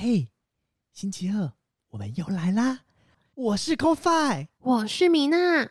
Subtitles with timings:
[0.00, 0.28] 嘿，
[0.92, 1.50] 星期二
[1.90, 2.82] 我们又来啦！
[3.34, 5.68] 我是 CoFi，我是米娜。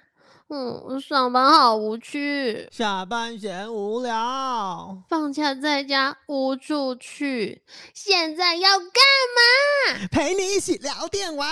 [0.49, 7.61] 嗯，上班好无趣，下班闲无聊，放假在家无处去，
[7.93, 8.89] 现在要干
[9.95, 10.07] 嘛？
[10.11, 11.47] 陪你一起聊电玩。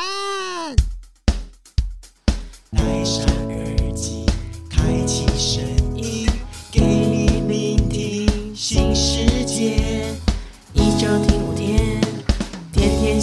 [2.73, 4.25] 戴上耳机，
[4.69, 5.63] 开启声
[5.95, 6.27] 音，
[6.73, 10.13] 给你聆听新世界。
[10.73, 11.44] 一周听
[13.15, 13.21] 夜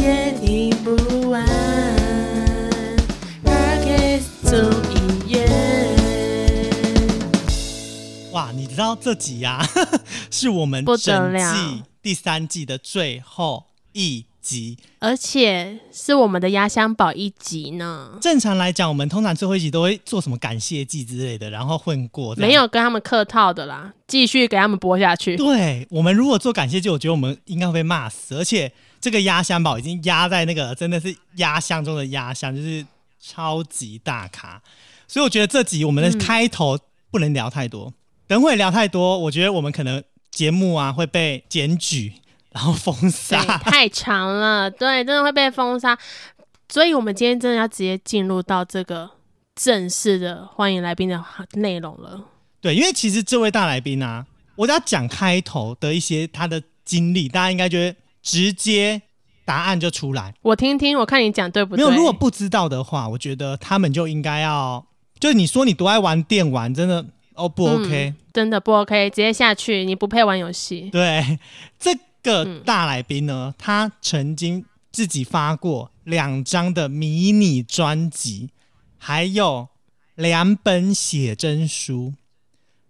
[0.00, 1.44] 夜听不完。
[3.44, 4.56] Podcast 总
[4.94, 5.44] 一言。
[8.32, 9.62] 哇，你知道这集呀、
[10.30, 14.76] 是我们整季第三季的最后一集。
[14.98, 22.34] 而且是我们的压箱宝一集呢，正常来讲，我们通常最后一集都会做什么感谢祭之类的，然后混过。
[22.36, 25.36] 没有跟他们客套的啦，继续给他们播下去。
[25.36, 28.34] 对我们如果做感谢祭，我觉得我们应该会被骂死。
[28.36, 28.70] 而且
[29.00, 32.84] 这个压箱宝已经压在那个真的是压箱中的压箱，就是
[33.20, 34.62] 超级大咖。
[35.08, 36.78] 所以我觉得这集我们的开头
[37.10, 37.92] 不能聊太多，
[38.26, 42.12] 等会聊太多，我觉得我们可能节目啊会被检举，
[42.54, 43.42] 然后封，杀。
[43.58, 45.98] 太长了，对，真的会被封杀。
[46.68, 49.10] 所以，我们今天真的要直接进入到这个
[49.54, 51.22] 正式的欢迎来宾的
[51.54, 52.24] 内容了。
[52.60, 54.24] 对，因为其实这位大来宾啊，
[54.56, 59.02] 我只要讲开头的一些他的经历，大家应该觉得直接
[59.44, 60.32] 答案就出来。
[60.40, 61.84] 我听听，我看你讲对不对？
[61.84, 64.84] 没有，如果不知道的话，我觉得他们就应该要，
[65.20, 70.88] 就是你说你多爱玩电玩，真的哦不 OK？、真的不 OK，直接下去，你不配玩游戏。
[70.90, 71.38] 对，
[71.78, 71.90] 这
[72.24, 78.50] 个嗯大来宾呢，他曾经自己发过两张的迷你专辑，
[78.98, 79.68] 还有
[80.16, 82.14] 两本写真书。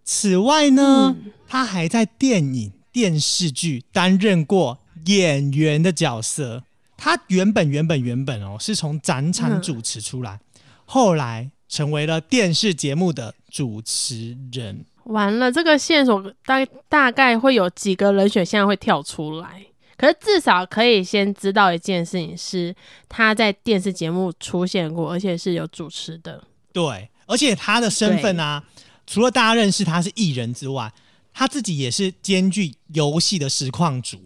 [0.04, 6.62] 此外呢，嗯他还在电影、电视剧担任过演员的角色。
[6.96, 10.40] 他原本原本原本哦，是从展场嗯主持出来，
[10.84, 14.84] 后来成为了电视节目的主持人。
[15.04, 19.66] 完了，这个线索大大概会有几个人选项会跳出来，
[19.96, 22.74] 可是至少可以先知道一件事情是
[23.08, 26.42] 他在电视节目出现过，而且是有主持的。
[26.72, 28.62] 对，而且他的身份啊，
[29.06, 30.92] 除了大家认识他是艺人之外，
[31.32, 34.18] 他自己也是兼具游戏的实况主，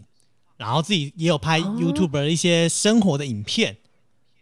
[0.57, 3.77] 然后自己也有拍哦 YouTube 的一些生活的影片。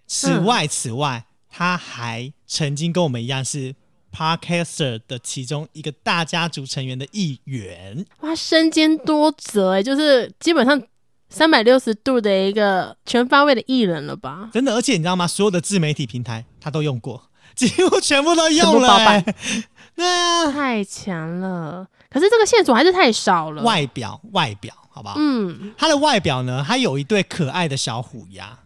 [0.06, 3.76] 此嗯外，此外，他还曾经跟我们一样是
[4.16, 8.06] Podcaster 的其中一个大家族成员的一员。
[8.22, 10.82] 哇，身兼多责哎，就是基本上
[11.30, 14.50] 三百六十度的一个全方位的艺人了吧？
[14.54, 15.28] 真的，而且你知道吗？
[15.28, 19.36] 所有的自媒体平台他都用过，几乎全部都用了、部包办欸。
[19.96, 23.64] 对啊，太强了，可是这个线索还是太少了。
[23.64, 25.16] 外表外表，好不好？
[25.18, 28.60] 嗯，他的外表呢，他有一对可爱的小虎牙，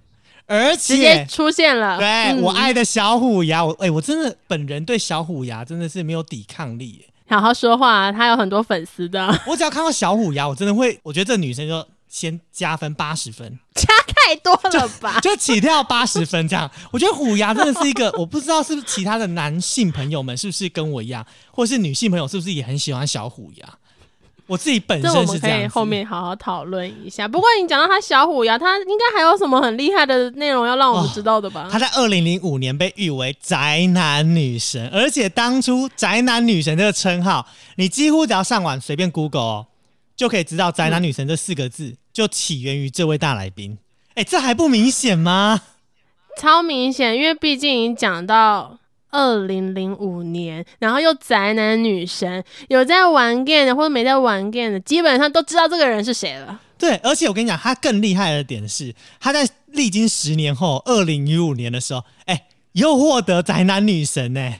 [0.60, 1.98] 而直接且出现了。
[1.98, 7.06] 对、嗯我爱的小虎牙，我哎、我真的本人对小虎牙真的是没有抵抗力耶。
[7.30, 15.18] 好好说话，他有很多粉丝的， 我只要看到小虎牙，我真的会，我觉得这女生就先加分八十分，加太多了吧？
[15.22, 16.70] 就起跳八十分这样。
[16.92, 23.66] 我觉得虎牙真的是一个， 我不知道是不是其他的男性朋友们是不是跟我一样，或是女性朋友是不是也很喜欢小虎牙。
[24.52, 27.26] 我自己本身是这样子，们可以后面好好讨论一下。
[27.26, 31.70] 不过你讲到他小虎牙，他应该还有什么很厉害的内容要让我们知道的吧？
[31.72, 37.48] 他在二零零五年被誉为宅男女神，而且当初宅男女神这个称号，
[37.78, 39.68] 你几乎只要上网随便 Google 哦，
[40.18, 43.78] 就可以知道宅男女神这四个字就起源于这位大来宾。
[44.16, 45.62] 哎，这还不明显吗？
[46.38, 48.78] 超明显，因为毕竟已经讲到
[49.12, 56.60] 二零零五年，然后又宅男女神，有在玩 game 的或者没在玩 game 的，基本上都知道这个人是谁了。
[56.78, 64.56] 对，而且我跟你讲，他更厉害的点是，他在历经十年后，二零一五年的时候，哎，又获得宅男女神呢、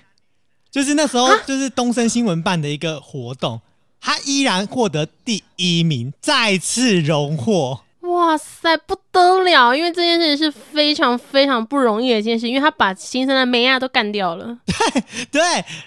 [0.70, 3.62] 就是那时候就是东森新闻办的一个活动，
[4.00, 7.82] 他依然获得第一名，再次荣获。
[8.22, 9.74] 哇塞，不得了！
[9.74, 14.56] 因为这件事情是非常非常不容易的一件事，因为他把新生的梅亚都干掉了。
[15.32, 15.42] 对，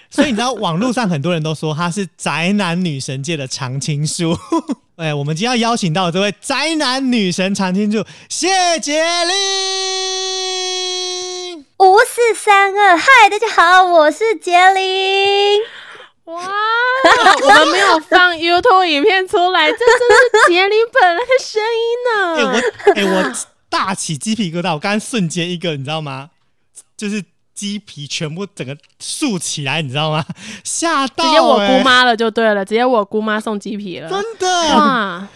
[0.09, 4.37] 所以你知道网络上很多人都说他是宅男女神界的常青树。
[4.97, 8.49] 哎，我们今天要邀请到的这位宅男女神常青树谢
[8.81, 9.35] 杰玲。
[11.79, 15.61] 五四三二，嗨，大家好，我是杰林。
[16.25, 16.41] 哇，
[17.43, 22.61] 我们没有放 YouTube 影片出来，这真是杰林本人的声哎、音呢。
[22.95, 23.35] 哎我哎、我
[23.69, 26.31] 大起鸡皮疙瘩，我刚刚瞬间一个，你知道吗？
[26.97, 27.23] 就是
[27.53, 30.25] 鸡皮全部整个竖起来，你知道吗？
[30.63, 34.09] 吓到、直接我哎姑，妈了就对了，直接我姑妈送鸡皮了。
[34.09, 34.47] 真的。
[34.75, 35.27] 哇，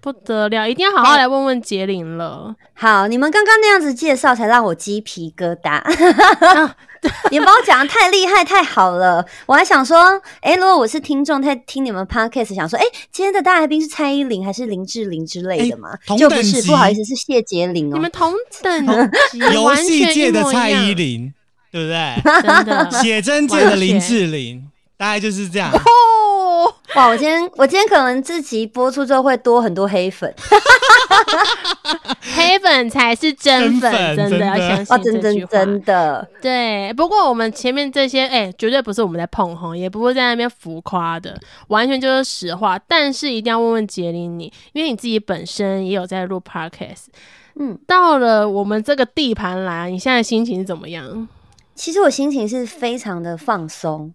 [0.00, 2.54] 不得了，一定要好好来问问杰林了。
[2.72, 5.82] 好，你们刚刚那样子介绍，才让我鸡皮疙瘩。
[7.30, 15.90] 你们把我讲的太厉害、太好了，我还想说，哎、如果我是听众在听你们 podcast，想说，哎、今天的大来宾是蔡依林还是林志玲之类的吗？
[16.06, 18.10] 同就不是，等级不好意思，是谢杰玲哦你们。
[18.12, 18.32] 同
[18.62, 18.86] 等
[19.32, 21.32] 级， 游完戏界的蔡依，林，
[21.72, 23.00] 对不对？
[23.02, 25.72] 写真界的林志玲，大概就是这样。
[25.72, 25.80] 哦，
[26.94, 30.34] 哇，我今天我今天可能自己播出之后会多很多黑粉
[32.34, 35.50] 黑粉才是真粉，真的真的哦，要相信真真这句话。
[35.50, 36.28] 真的。
[36.40, 42.78] 对，不过我们前面这些，哎、绝对不是我们在碰红，也不会在那边浮夸的，完全就是实话。
[42.78, 47.06] 但是一定要问问杰林你，因为你自己本身也有在录 podcast，
[47.58, 51.28] 嗯，到了我们这个地盘来，你现在心情是怎么样？
[51.74, 54.12] 其实我心情是非常的放松，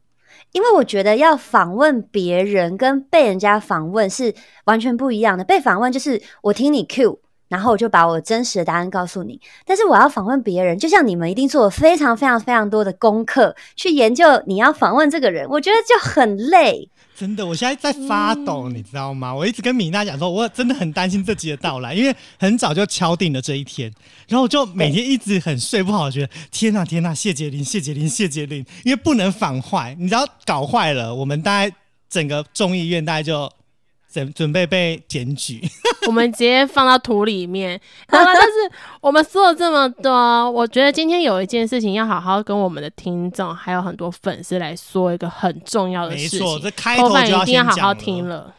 [0.57, 4.33] 因为我觉得要访问别人跟被人家访问是
[4.65, 5.43] 完全不一样的。
[5.43, 9.39] 被访问就是我听你 Q，然后我就把我真实的答案告诉你。
[9.67, 16.89] 但是我要访问别人，就像你们一定做了非常非常非常多的功课去研究你要访问这个人，我觉得就很累。
[17.17, 19.33] 真的，我现在在发抖，你知道吗？
[19.33, 23.91] 我一直跟米娜讲说，我真的很担心这集的到来，因为很早就敲定了这一天，
[24.27, 31.75] 然后我就每天一直很睡不好，觉得天呐天呐，谢杰林谢杰林谢杰林，因为不能反坏，你知道搞坏了，我们大概
[32.07, 33.51] 整个众议院大概就
[34.17, 35.61] 准准备被检举。
[36.07, 37.79] 我们直接放到土里面。
[38.07, 38.71] 好了， 但是
[39.01, 46.39] 我们说了这么多，我觉得今天有一件事情要好好跟我们的听众，还有很多粉丝来说一个很重要的没事情。
[46.39, 48.53] 错，这开头就要一定要好好听了。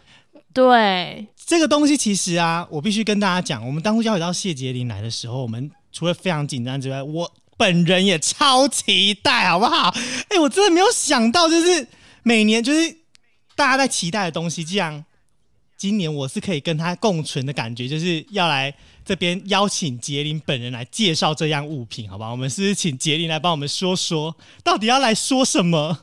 [0.55, 9.95] 对，这个东西其实啊，我必须跟大家讲，我们当初邀请到谢杰林来的时候，我们除了非常紧张之外，我本人也超期待，好不好？
[10.29, 11.87] 哎、我真的没有想到，就是
[12.23, 12.97] 每年就是
[13.55, 15.05] 大家在期待的东西，这样
[15.79, 22.29] 今年我是可以跟他共存的感觉，就是要来这边邀请杰林本人来介绍这样物品，好吧？
[22.31, 26.01] 我们是是请杰林来帮我们说说，到底要来说什么？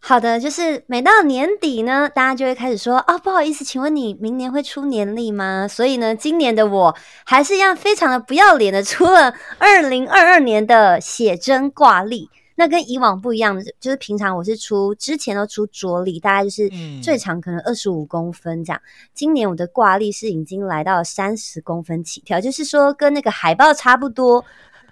[0.00, 5.68] 好的，就是每到年底呢，大家就会开始说啊，不好意思，请问你明年会出年历吗？
[5.68, 12.28] 所以呢，今年的我还是一样非常的不要脸的出了二零二二年的写真挂历。
[12.60, 18.78] 那跟以往不一样的，就是平常我是出之前都出着力，大概就是嗯最长可能二十五公分这样。
[19.14, 24.44] 今年我的挂历是已经来到三十公分起跳，就是说跟那个海报差不多。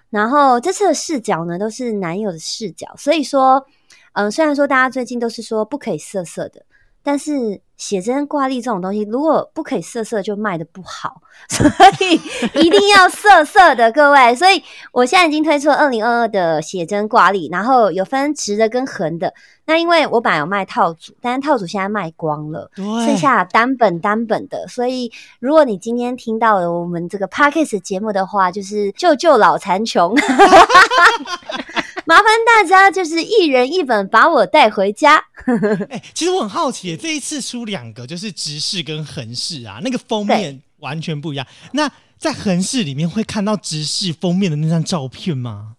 [0.08, 3.62] 然后这次的视角呢，都是男友的视角，所以说，
[4.14, 6.64] 嗯，虽然说大家最近都是说不可以色色的，
[7.02, 11.66] 但是写真挂历这种东西，如果不可以色色，就卖的不好， 所
[12.00, 12.20] 以
[12.60, 14.34] 一定要色色的，各位。
[14.34, 19.32] 所以我现在已经推出了二零二二的写真挂历，然后有分直的跟横的。
[19.64, 22.70] 那因为我本来有卖套组，但是套组现在卖光了。
[22.74, 30.14] 剩下单本单本的，所以如果你今天听到了我们这个 podcast 节目的话，就是救救老残穷，
[32.08, 35.22] 麻烦大家就是一人一本，把我带回家。
[35.90, 41.46] 哎、其实我很好奇，这一次出两个就是直视跟横视啊，那个封面完全不一样。
[41.72, 45.74] 那在横视里面会看到直视封面的那张照片吗？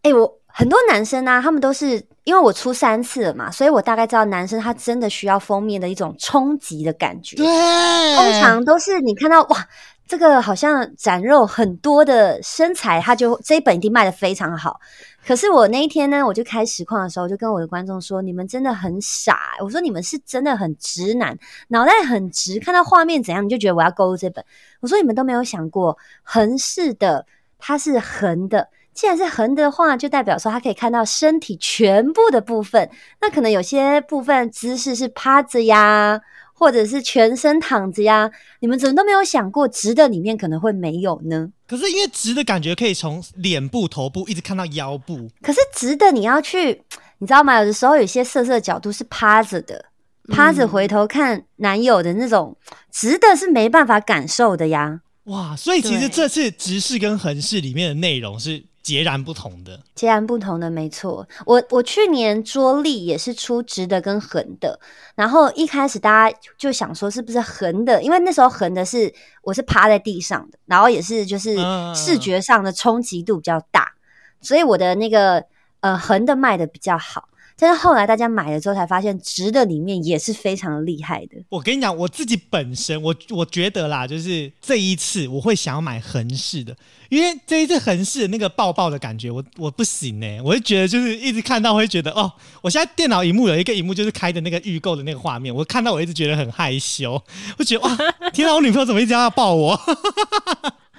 [0.00, 7.36] 哎、我很多男生啊，他们都是因为我出三次了嘛，所以我大概知道男生他真的需要封面的一种冲击的感觉。
[7.36, 9.68] 对，通常都是你看到哇，
[10.08, 14.80] 这个好像展肉很多的身材，他就这一本一定卖的非常好。
[15.26, 24.44] 可是我那一天呢，我就开实况的时候，我就跟我的观众说：“你们真的很傻、我说：“你们是真的很直男，脑袋很直，看到画面怎样你就觉得我要购入这本。”
[24.80, 27.26] 我说：“你们都没有想过，横式的
[27.58, 32.90] 它是横的，既然是横的话，就代表说它可以看到身体全部的部分。
[33.20, 36.20] 那可能有些部分姿势是趴着呀，
[36.60, 41.48] 或者是全身躺着呀，你们怎么都没有想过直的里面可能会没有呢？
[41.66, 46.82] 可是因为直的感觉可以从脸部、头部一直看到腰部，可是直的你要去，
[47.18, 47.58] 你知道吗？
[47.60, 49.86] 有的时候有些色色角度是趴着的，
[50.28, 52.54] 趴着回头看男友的那种
[52.92, 55.00] 直的是没办法感受的呀。
[55.24, 55.56] 哇！
[55.56, 59.80] 所以其对实这次直视跟横视里面的内容是截然不同的。
[59.94, 61.28] 截然不同的，没错。
[61.46, 64.80] 我我去年桌立也是出直的跟横的，
[65.14, 73.92] 然后一开始大家就想说是不是横的，因为那时候横的是我是趴在地上的，然后也是就是嗯视觉上的冲击度比较大，
[74.40, 75.44] 所以我的那个
[75.80, 77.28] 呃横的卖的比较好。
[77.60, 81.36] 但是后来大家买了之后才发现，直的里面也是非常的厉害的。
[81.50, 86.74] 我跟你讲，我自己本身，我我觉得啦，就是这一次我会想要买横式的，
[87.10, 97.22] 因为这一次横式的那个抱抱的感觉，我我不行呢、我就觉得就是一直看到会觉得哦，我现在电脑荧幕有一个荧幕就是开的那个预购的那个画面，我看到我一直觉得很害羞，
[97.58, 97.96] 我觉得哇，
[98.32, 99.78] 天啊，我女朋友怎么一直要抱我？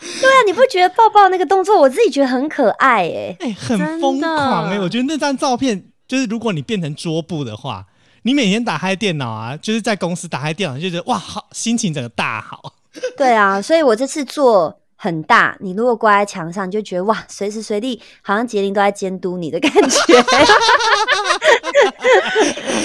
[0.02, 7.86] 对啊，你不觉得抱抱那个动作，我自己觉得很可爱哎、哎、很疯狂哎、我觉得那张照片就是如果你变成桌布的话，
[8.24, 12.74] 你每天打开电脑啊，就是在公司打开电脑就觉得哇，好心情整个大好。
[13.16, 19.80] 对啊，所以我这次做很大，你如果挂在墙上，你就觉得哇，随时随地好像杰林都在监督你的感觉。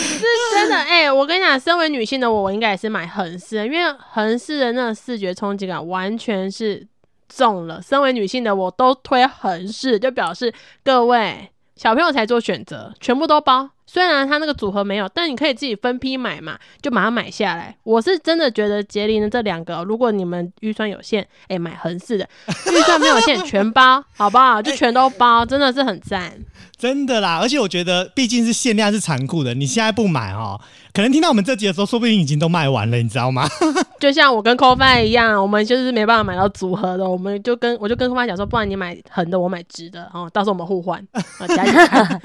[0.07, 6.87] 是真的，哎、我跟你讲，身为女性的我，我应该也是买横式，因为横式的那个视觉冲击感完全是
[7.29, 7.83] 中了。
[7.83, 10.55] 身为女性的我都推横式，就表示
[10.85, 13.76] 各位小朋友才做选择，全部都包。
[13.87, 17.75] 虽然它那个组合没有，但你可以自己分批买嘛，就把它买下来。
[17.85, 22.25] 我是真的觉得杰林的这两个，如果你们预算有限，哎、买横式的；
[22.73, 24.61] 预算没有限，全包，好不好？
[24.61, 26.33] 就全都包，真的是很赞。
[26.77, 30.61] 真的啦，而且我觉得毕竟是限量是残酷的，你现在不买哦，
[30.93, 33.49] 可能听到我们这集的时候，说不定已经都卖完了，你知道吗？
[33.99, 42.21] 就像我跟 c o f i 一样，我们就是没办法买到组合的，我们就跟我就跟 c o f i 讲说，不然你买横的，我买直的，哦，到时候我们互换，啊， 加一看。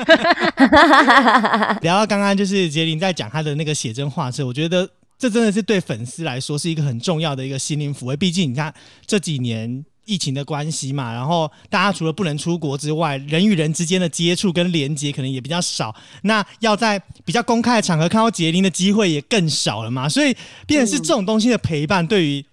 [1.81, 8.15] 聊到刚刚就是杰林在讲他的那个写真画册，我觉得这真的是对粉丝来说是一个很重要的一个心灵抚慰。
[8.17, 8.74] 毕竟你看
[9.05, 15.96] 这几年疫情的关系嘛，然后大家除了不能出国之外，人与人之间的接触跟连接可能也比较少。
[16.24, 22.43] 那要在比较公开的场合看到杰林的机会也更少了嘛，所以变成是这种东西的陪伴，对于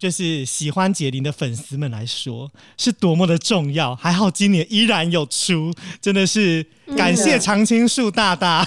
[0.00, 3.94] 就是喜欢解林的粉丝们来说是多么的重要。
[3.94, 6.64] 还好今年依然有出，真的是
[6.96, 8.66] 感谢常青树大大。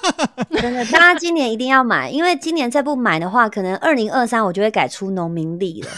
[0.60, 5.88] 真的，大家今年一定要买，因为今年再不买的话，可能二零二三我就会改出农民历了。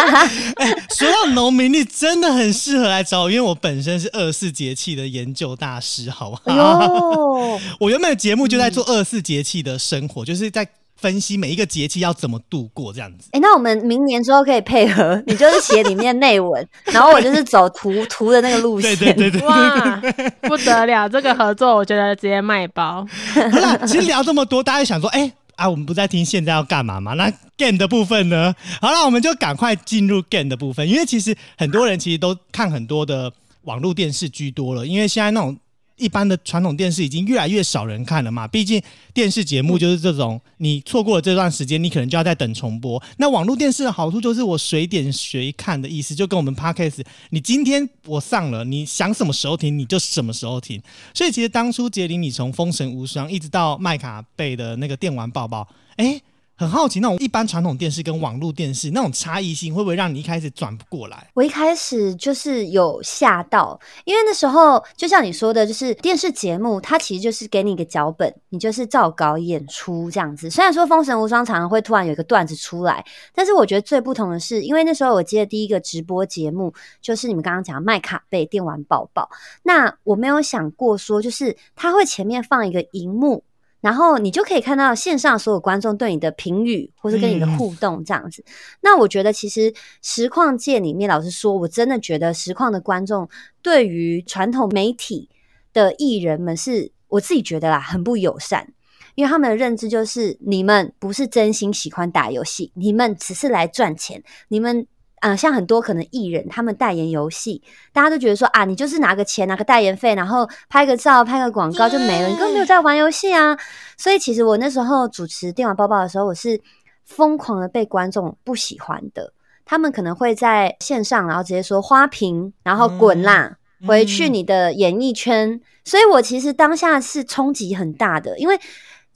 [0.94, 6.52] 说到农民历，真的很适合来找我，因为我本身是二十四节气的研究大师，好不好？
[6.52, 10.68] 哎， 我原本的节目就在做二十四节气的生活，就是在
[11.02, 13.28] 分析每一个节气要怎么度过这样子。
[13.32, 19.14] 哎、那我们明年之后可以配合， 你就是写里面内文， 然后我就是走图图的那个路对线。
[19.16, 19.48] 对对对。
[19.48, 20.00] 哇，
[20.48, 21.08] 不得了！
[21.08, 23.04] 这个合作，我觉得直接卖包。
[23.34, 27.14] 好啦，其实聊这么多，大家想说，哎、啊，我们不在听现在要干嘛吗？
[27.14, 27.28] 那
[27.58, 28.54] game 的部分呢？
[28.80, 33.32] 好了，我们就赶快进入 game 的部分，因为其实很多人其实都看很多的
[33.62, 35.56] 网络电视居多了，因为现在那种。
[36.02, 38.82] 一般的传统电视已经越来越少人看了嘛，毕竟
[39.14, 43.00] 电视节目就是这种，你错过了这段时间，你可能就要再等重播。
[43.18, 50.82] 那网络电视的好处就是我随点随看的意思，就跟我们 podcast，你今天我上了，你想什么时候听你就什么时候听。
[51.14, 56.20] 所以其实当初杰林，你从《封神无双》一直到麦卡贝的那个电玩宝宝，哎，
[56.62, 61.28] 很好奇那种一般传统电视跟网络电视那种差异性，会不会让你一开始转不过来？
[61.34, 70.48] 我一开始就是有吓到，因为那时候就像你说的，就是电视节目，它其实就是给你一个脚本，你就是照稿演出这样子。
[70.48, 73.04] 虽然说《封神无双》常常会突然有一个段子出来，
[73.34, 79.28] 但是我觉得最不同的是，因为那时候我接的第一个直播节目就是你们刚刚讲的麦卡贝电玩宝宝，
[79.64, 83.42] 那我没有想过说，就是它会前面放一个荧幕。
[83.82, 88.42] 然后你就可以看到线上所有观众对你的评语，或是跟你的嗯互动这样子。
[88.80, 93.28] 那我觉得其实实况界里面，老实说，我真的觉得实况的观众
[93.60, 95.28] 对于传统媒体
[95.74, 98.72] 的艺人们是，我自己觉得啦，很不友善。
[99.14, 104.22] 因为他们的认知就是，你们不是真心喜欢打游戏，你们只是来赚钱。
[104.48, 104.86] 你们，
[105.22, 107.62] 呃，像很多可能艺人，他们代言游戏，
[107.92, 113.56] 大家都觉得说啊，你就是拿个钱，拿个代言费，然后拍个照、拍个广告就没了，你根本没有在玩游戏啊。
[113.96, 116.60] 所以其实我那时候主持电玩抱抱的时候，我是
[117.04, 119.32] 疯狂的被观众不喜欢的。
[119.64, 125.60] 他们可能会在线上，然后直接说花瓶，然后滚啦，嗯回去你的演艺圈。
[125.84, 128.58] 所以我其实当下是冲击很大的，因为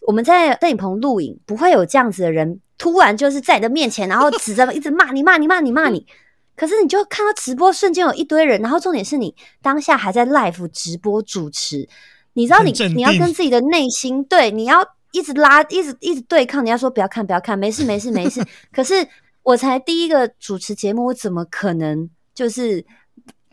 [0.06, 6.06] 我们在摄影棚录影，不会有这样子的人突然就是在你的面前，然后指着一直骂你、骂你、骂你、骂你。
[6.56, 11.86] 可是你就看到直播瞬间有一堆人，然后重点是你当下还在 live 直播主持，
[12.32, 18.42] 你知道你你要跟自己的内心对，你要一直拉，一直一直对抗，你要说不要看，不要看，没事没事没事。
[18.72, 19.06] 可是
[19.42, 22.82] 我才第一个主持节目，我怎么可能就是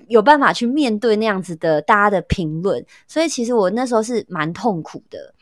[0.07, 2.85] 有办法去面对那样子的大家的评论？
[3.05, 5.33] 所以其实我那时候是蛮痛苦的。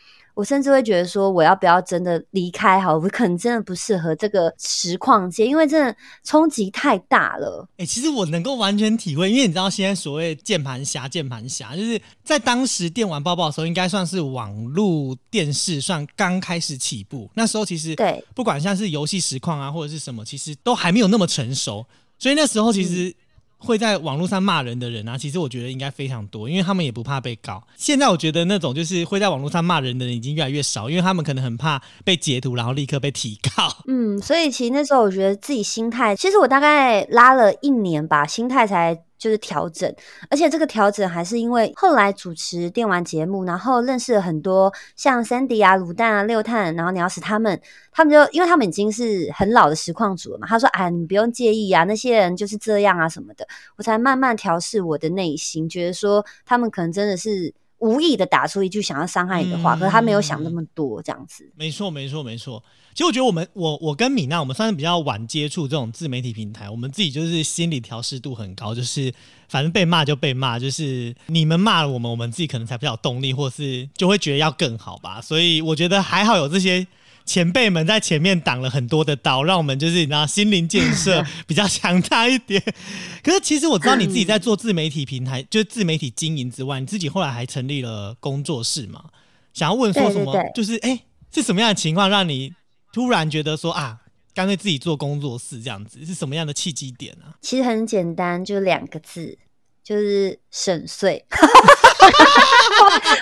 [0.42, 2.82] 我我甚至会觉得说，我要不要真的离开？
[2.82, 7.68] 好，我可能真的不适合这个实况界，因为真的冲击太大了。
[7.78, 17.30] 哎、其实我能够完全体会，因为你知道现在所谓键盘侠，键盘侠就是在当时电玩抱抱的时候，应该算是网络电视算刚开始起步。
[17.36, 21.86] 那时候其实对不管像是游戏实况啊，或者是什么，其实都还没有那么成熟，
[22.18, 23.14] 所以那时候其实
[23.64, 27.64] 会在网络上骂人的人啊，其实我觉得应该非常多，因为他们也不怕被告。
[27.78, 33.72] 现在我觉得那种就是会在网络上骂人的人已经越来越少，因为他们可能很怕被截图，然后立刻被提告。
[33.88, 39.88] 嗯，所以其实那时候我觉得自己心态，其实我大概拉了一年吧，心态才就是调整，
[40.32, 47.62] 而且这个调整还是因为后来主持电玩节目，然后认识了很多像 Sandy 啊、卤蛋啊、六探，然后鸟屎他们，
[47.92, 53.48] 他们就因为他们已经是很老的实况组了嘛，他说：“哎，你不用介意啊，那些人就是这样啊什么的。”
[53.78, 61.52] 我才慢慢调试我的内心，觉得说他们可能真的是无意的打出一句想要伤害你的话，可是他没有想那么多这样子。
[61.56, 62.64] 没错，没错，没错。
[62.94, 69.14] 其实我觉得我们，我我跟米娜，我们算是比较晚接触这种自媒体平台，我们自己就是心理调试度很高，就是
[69.48, 75.22] 反正被骂就被骂，就是你们骂了我们，我们自己可能才比较有动力，或是就会觉得要更好吧。
[75.22, 76.86] 所以我觉得还好有这些
[77.26, 82.62] 前辈们在前面挡了很多的刀，让我们就是你知道心灵建设 比较强大一点。
[83.24, 89.06] 可是其实我知道你自己在做自媒体平台，就是自媒体经营之外，你自己后来还成立了工作室嘛？
[89.54, 90.34] 想要问说什么？
[90.56, 91.00] 就是哎、
[91.34, 92.54] 是什么样的情况让你
[92.94, 94.00] 突然觉得说啊，
[94.34, 97.36] 干脆自己做工作室这样子，是什么样的契机点啊？
[97.42, 99.38] 其实很简单，就两个字，
[99.84, 101.26] 就是省税。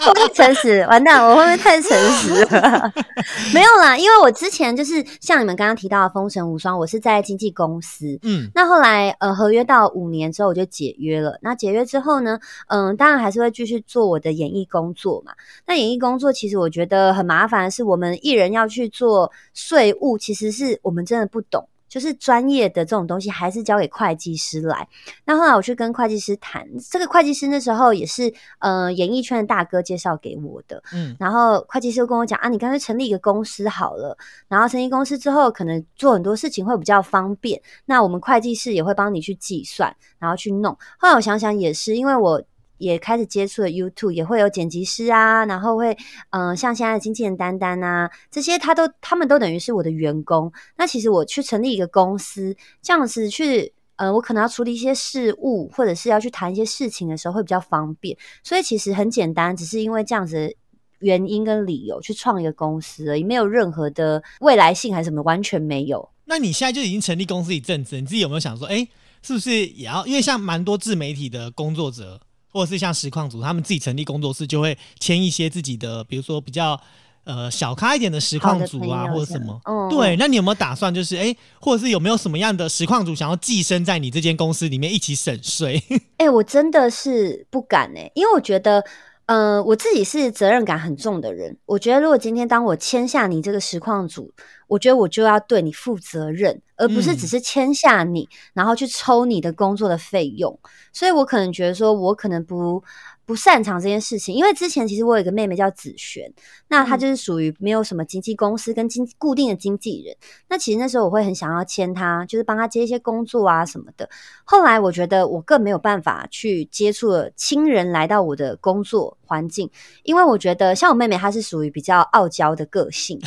[0.07, 2.91] 我不诚实，完蛋，我会不会太诚实了？
[3.53, 8.17] 没有啦，因为我之前就是像你们刚刚提到的《封神无双》，我是在经纪公司。
[8.23, 11.37] 嗯，那后来呃，合约到五年之后我就解约了。
[11.41, 15.33] 那解约之后呢，嗯，当然还是会继续做我的演艺工作嘛。
[15.65, 21.67] 那演艺工作其实我觉得很麻烦的是，我们艺人要去做税务，其实是我们真的不懂。
[21.89, 24.87] 就是专业的这种东西，还是交给会计师来。
[25.25, 30.81] 那后来我去跟会计师谈，这个会计师那时候也是呃演艺圈的大哥介绍给我的。
[30.93, 34.17] 嗯然后会计师跟我讲啊，你干脆成立一个公司好了。
[34.47, 37.61] 然后成立公司之后，可能做很多事情会比较方便。
[37.85, 40.77] 那我们会计师也会帮你去计算，然后去弄。
[40.99, 42.41] 后来我想想也是，因为我
[42.79, 45.95] 也开始接触了 YouTube，也会有剪辑师啊，然后会
[46.31, 50.51] 嗯、像现在的经纪人丹丹啊，这些他都他们都等于是我的员工。
[50.77, 53.71] 那其实我去成立一个公司，这样子去。
[53.99, 60.55] 呃，我可能要处理一些事务，或者是要去谈一些事情的时候会比较方便，所以其实很简单，只是因为这样子的
[60.99, 66.09] 原因跟理由去创一个公司而已，没有任何的未来性还是什么，完全没有。
[66.23, 68.87] 那你现在就已经成立公司一阵子，你自己有没有想说，哎、
[69.21, 70.07] 是不是也要？
[70.07, 76.79] 因为像蛮多自媒体的工作者，或者是像实况组，他们自己成立工作室，就会签一些自己的，比如说比较
[77.23, 79.61] 呃小咖一点的实况组啊，或者什么。
[79.65, 85.81] 嗯对，那你有没有打算，就是哎、或者是有没有什么样的实况组想要寄生在你这间公司里面一起省税？
[86.17, 88.83] 哎、我真的是不敢哎、因为我觉得，
[89.25, 91.55] 呃，我自己是责任感很重的人。
[91.65, 94.33] 我觉得，如果今天当我签下你这个实况组，
[94.69, 100.57] 我觉得我就要对你负责任，而不是嗯只是签下你，然后去抽你的工作的费用。
[100.93, 102.81] 所以我可能觉得说，我可能不
[103.25, 106.31] 不擅长这件事情，因为之前其实我有一个妹妹叫子璇，
[106.67, 110.15] 那她就是属于没有什么经纪公司跟经固定的经纪人。
[110.47, 114.09] 那其实那时候我会很想要签她，就是帮她接一些工作啊什么的。
[114.45, 119.69] 后来我觉得我更没有办法去接触了亲人来到我的工作环境，
[120.01, 123.21] 因为我觉得像我妹妹她是属于比较傲娇的个性，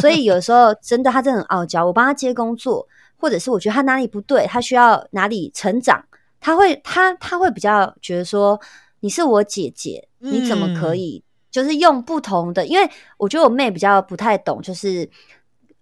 [0.00, 1.84] 所以有时候真的她真的很傲娇。
[1.84, 2.88] 我帮她接工作，
[3.18, 6.02] 或者是我觉得她哪里不对，她需要哪里成长，
[6.40, 8.58] 她会她她会比较觉得说
[9.00, 11.22] 你是我姐姐，你怎么可以？
[11.50, 15.06] 就是用不同的，因为我觉得我妹比较不太懂，就是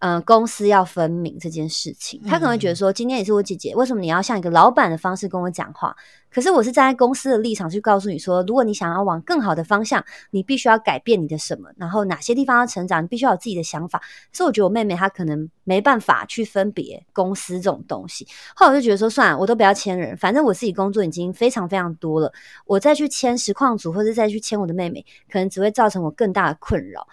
[0.01, 5.95] 呃公司要分明这件事情，她可能会觉得说，今天你是我姐姐，为什么你要像一个老板的方式跟我讲话？
[6.33, 14.01] 可是我是站在公司的立场去告诉你说，如果你想要往更好的方向，你必须要改变你的什么，然后哪些地方要成长，你必须要有自己的想法。
[14.33, 18.27] 所以我觉得我妹妹她可能没办法去分别公司这种东西。
[18.55, 22.33] 后来我就觉得说，算了，我都不要签人，反正我自己工作已经非常非常多了，
[22.67, 27.07] 我再去签实况组或者再去签我的妹妹，可能只会造成我更大的困扰。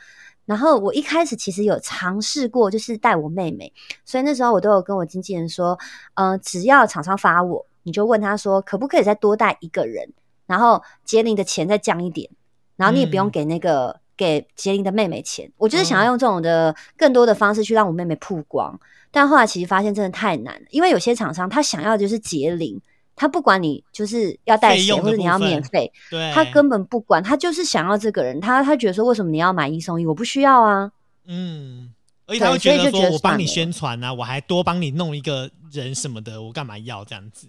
[0.45, 3.73] 然后我一开始其实有尝试过，就是带我妹妹，
[4.05, 5.77] 所以那时候我都有跟我经纪人说，
[6.13, 10.11] 嗯、只要厂商发我，你就问他说，可不可以再多带一个人，
[10.45, 12.29] 然后杰林的钱再降一点，
[12.75, 15.49] 然后你也不用嗯给那个、给杰林的妹妹钱。
[15.55, 18.77] 我就是想要用这种的更多的方式去让我妹妹曝光，
[19.09, 22.79] 但后来其实发现真的太难了，因为有些厂商他想要的就是杰林。
[23.19, 30.91] 他不管你就是要带谁费用的或者你要免费，对，他根本不管，他就是想要这个人，他他觉得说为什么你要买一送一，我不需要啊。
[31.25, 31.91] 嗯，
[32.27, 37.47] 而且他会觉得说我帮你宣传啊，我还多帮你弄一个人什么的，我干嘛要这样子？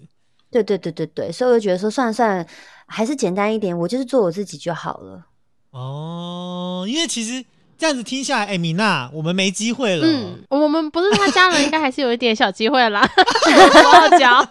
[0.51, 2.47] 对对对对对，所以我就觉得说算了算了，
[2.87, 5.27] 还是简单一点，我就是做我自己就好了。
[5.71, 7.45] 哦，因为其实
[7.77, 10.07] 这样子听下来，哎、米娜，我们没机会了。
[10.07, 13.01] 嗯，我们不是他家人，应该还是有一点小机会啦。
[13.15, 14.49] 不好讲。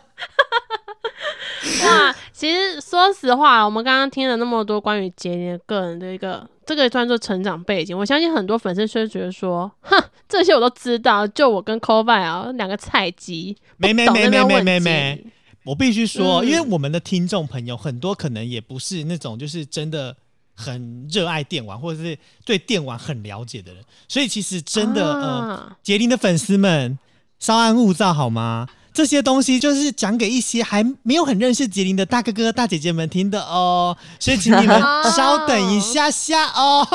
[1.83, 15.25] 哇，其实说实话，我们刚刚听了那么多关于杰尼的个人的一个这个算作成长背景，我相信很多粉丝会觉得说，哼，这些我都知道，就我跟 c o v a 啊两个菜鸡，没没没没没没，
[15.67, 20.15] 我必须说，嗯因为我们的听众朋友很多可能也不是那种就是真的
[20.55, 26.97] 很热爱电玩，或者是对电玩很了解的人，所以其实真的、呃，啊杰林的粉丝们
[27.37, 28.67] 稍安勿躁好吗？
[28.93, 34.81] 这些东西就是讲给一些还没有很认识杰林的大哥哥大姐姐们听的哦，所以请你们
[35.15, 36.87] 稍等一下下哦。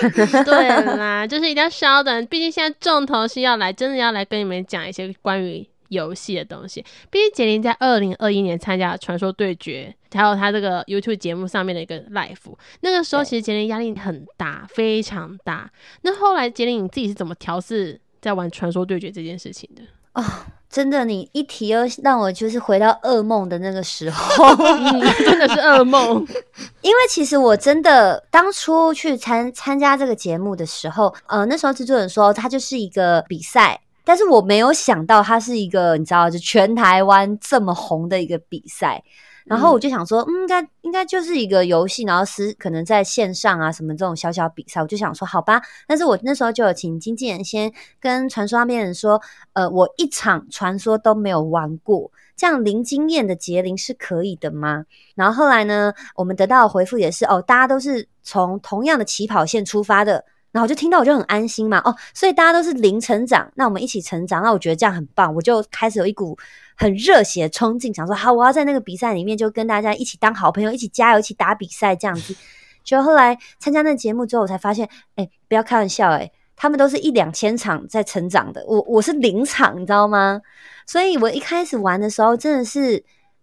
[0.00, 6.84] 对啦，就是一定要稍等，毕竟现在重头戏要来，真的要来跟你们讲一些关于游戏的东西。
[7.10, 12.36] 毕竟杰林在二零二一年参加了《传说对决》，还有他这个 YouTube 节目上面的一个 live，
[12.80, 15.70] 那个时候其实杰林压力很大，非常大。
[16.02, 19.82] 那后来杰林你自己是怎么调试在玩《传说对决》这件事情的？
[20.14, 20.22] 哦，
[20.68, 24.44] 真的，你一提又让我就是回到噩梦的那个时候。
[24.44, 26.18] 嗯， 真的是噩梦。
[26.82, 39.02] 因为其实我真的当初去参参加这个节目的时候，呃，那时候制作人说他就是一个比赛，但是我没有想到它是一个你知道，就全台湾这么红的一个比赛。
[39.44, 45.60] 然后我就想说，嗯，应该应该就是一个游戏，然后是可能在线上啊什么这种小小比赛，我就想说好吧。
[45.88, 49.20] 但是我那时候就有请经纪人先跟传说那边人说，
[49.54, 54.84] 呃，我一场传说都没有玩过，这样零经验的杰林是可以的吗？
[55.16, 60.24] 然后后来呢，我们得到的回复也是哦，大家都是从同样的起跑线出发的。
[60.52, 66.38] 然后我就听到我就很安心嘛，哦，所以大家都是零成长，那我们一起成长，那我觉得这样很棒，我就开始有一股
[66.76, 72.36] 很热血的冲劲，想说好，我要在那个比赛里面就跟大家一起当好朋友，一起加油，一起打比赛这样子。
[72.84, 80.40] 结果后来参加那个节目之后，我才发现，哎，不要开玩笑，哎，他们都是一两千场在成长的，我我是零场，你知道吗？
[80.86, 83.02] 所以我一开始玩的时候，真的是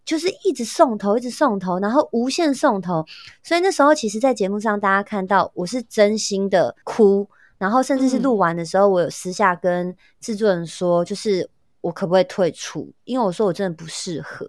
[0.09, 3.05] 就是一直送头，一直送头，然后无限送头。
[3.43, 11.47] 所以那时候，其实，在节目上大家看到我是真心的哭，然后甚至是录完的时候，我有私下跟制作人说，就是
[11.81, 12.91] 我可不可以退出？
[13.03, 14.47] 因为我说我真的不适合。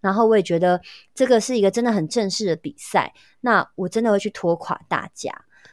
[0.00, 0.80] 然后我也觉得
[1.14, 3.12] 这个是一个真的很正式的比赛，
[3.42, 5.30] 那我真的会去拖垮大家。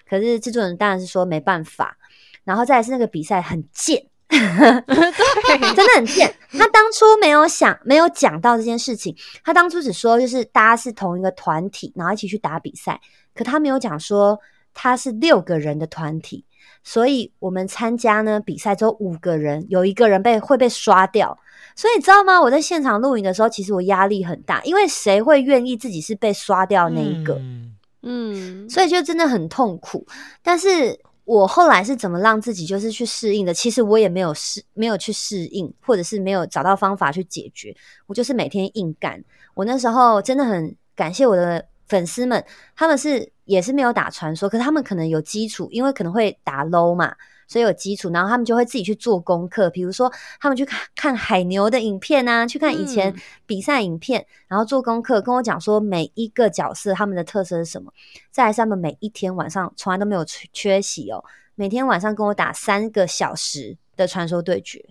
[0.09, 1.97] 可是制作人当然是说没办法，
[2.43, 4.07] 然后再来是那个比赛很贱，
[5.75, 6.33] 真的很贱。
[6.51, 9.15] 他当初没有想，没有讲到这件事情。
[9.43, 12.99] 他当初只说就是大家是同一个团体，然后一起去打比赛。
[13.35, 14.39] 可他没有讲说
[14.73, 16.45] 他是六个人的团体，
[16.83, 21.37] 所以我们参加呢比赛只有五个人，有一个人被会被刷掉。
[21.75, 22.41] 所以你知道吗？
[22.41, 27.35] 我在现场录影的时候，其实我压力很大，因为谁会愿意自己是被刷掉那一个？
[27.35, 30.05] 嗯嗯，所以就真的很痛苦。
[30.41, 30.99] 但是
[31.31, 33.53] 我后来是怎么让自己就是去适应的？
[33.53, 37.73] 其实我也没有适，没有去适应，或者是没有找到方法去解决。
[38.05, 39.23] 我就是每天硬干。
[39.53, 42.43] 我那时候真的很感谢我的粉丝们，
[42.75, 47.15] 他们是也是没有打传说，可是他们可能有基础，因为可能会打 low 嘛。
[47.51, 50.09] 所以有基础，然后他们就会自己去做功课，比如说
[50.39, 57.91] 他们去看看海牛的影片啊，去看以前嗯比赛影片，然后做功课，跟我讲说每一个角色他们的特色是什么。
[58.31, 61.21] 再来是他们每一天晚上从来都没有缺缺席哦，
[61.55, 64.85] 每天晚上跟我打三个小时的传说对决，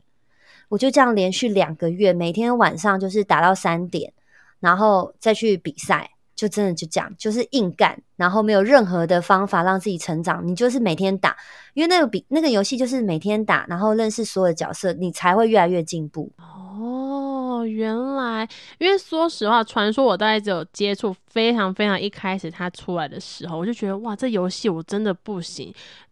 [0.68, 4.12] 我就这样连续两个月，每天晚上就是打到三点，
[4.61, 6.11] 然后再去比赛。
[6.40, 10.42] 就真的就这样，就是硬干，然后没有任何的方法让自己成长。
[10.46, 11.37] 你就是每天打，
[11.74, 16.33] 因为那个比那个游戏就是每天打，然后认识所有的角色，你才会越来越进步。
[16.38, 18.48] 哦，原来，
[18.79, 25.70] 因为说实话，传说我大概只有接触非常非常一开始它出来的时候，我就觉得哇，这游戏我真的不行，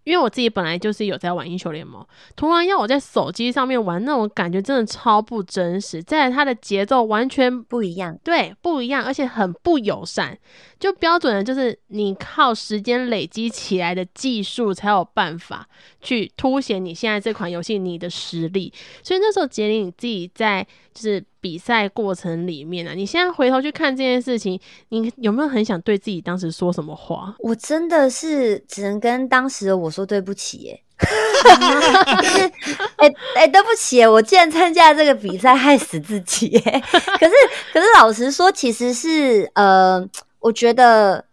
[0.08, 2.02] 因为我自己本来就是有在玩英雄联盟，
[2.34, 10.38] 突然要我在手机上面玩那种感觉真的超不真实，再来它的节奏完全不一样，对，不一样，而且很不友善。
[10.78, 15.68] 就标准的就是你靠时间累积起来的技术，才有办法
[16.00, 18.72] 去凸显你现在这款游戏你的实力。
[19.02, 27.34] 所以那时候杰林你自己在就是比赛过程里面啊，你现在回头去看这件事情，你有没有很想对自己当时说什么话？
[27.40, 30.82] 我真的是只能跟当时的我说对不起耶。
[30.98, 32.52] 就是
[32.98, 36.60] 哎哎，对不起，我竟然参加这个比赛，害死自己耶。
[36.60, 37.32] 可是
[37.72, 40.04] 可是，老实说，其实是呃，
[40.40, 41.24] 我觉得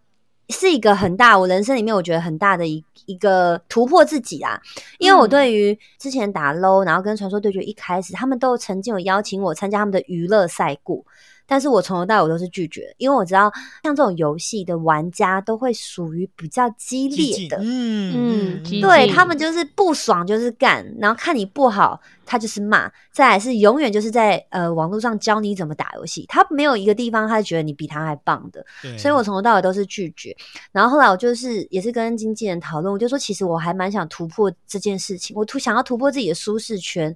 [0.49, 4.59] 是一个很大，我人生里面我觉得很大的一一个突破自己啊。
[4.99, 11.03] 因为我嗯对于之前打 low，然后跟传说对决一开始，他们都曾经有邀请我参加他们的娱乐赛过。
[11.47, 13.51] 但是我从头到尾都是拒绝的，因为我知道
[13.83, 28.65] 像这种游戏的玩家都会属于比较激烈的，嗯嗯对他们就是不爽就是干，然后看你不好，他就是骂，再来是永远就是在呃网络上教你怎么打游戏，他没有一个地方他觉得你比他还棒的，
[28.97, 30.35] 所以我从头到尾都是拒绝。
[30.71, 37.15] 然后后来我就是也是跟经纪人讨论，我就说其实我还蛮想突破这件事情，我突想要突破自己的舒适圈。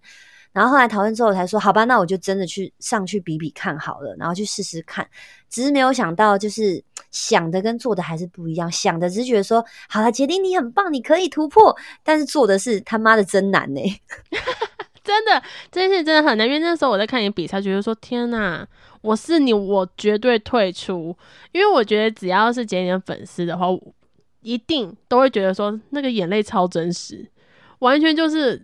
[0.51, 5.07] 然后后来讨论之后，我才说好吧，那我就真的去上去比比看好了，然后去试试看。
[5.49, 8.71] 只是没有想到，就是想的跟做的还是不一样。
[8.71, 13.81] 想的只是觉得说，好了，杰林你很棒，你可以突破，但是做的是他妈的真难呢、
[15.03, 18.67] 真的这件事真的很难，因为那时候我在看你比赛，觉得说天哪，
[19.01, 21.15] 我是你，我绝对退出，
[21.51, 23.67] 因为我觉得只要是杰尼的粉丝的话，
[24.41, 27.27] 一定都会觉得说那个眼泪超真实，
[27.79, 28.63] 完全就是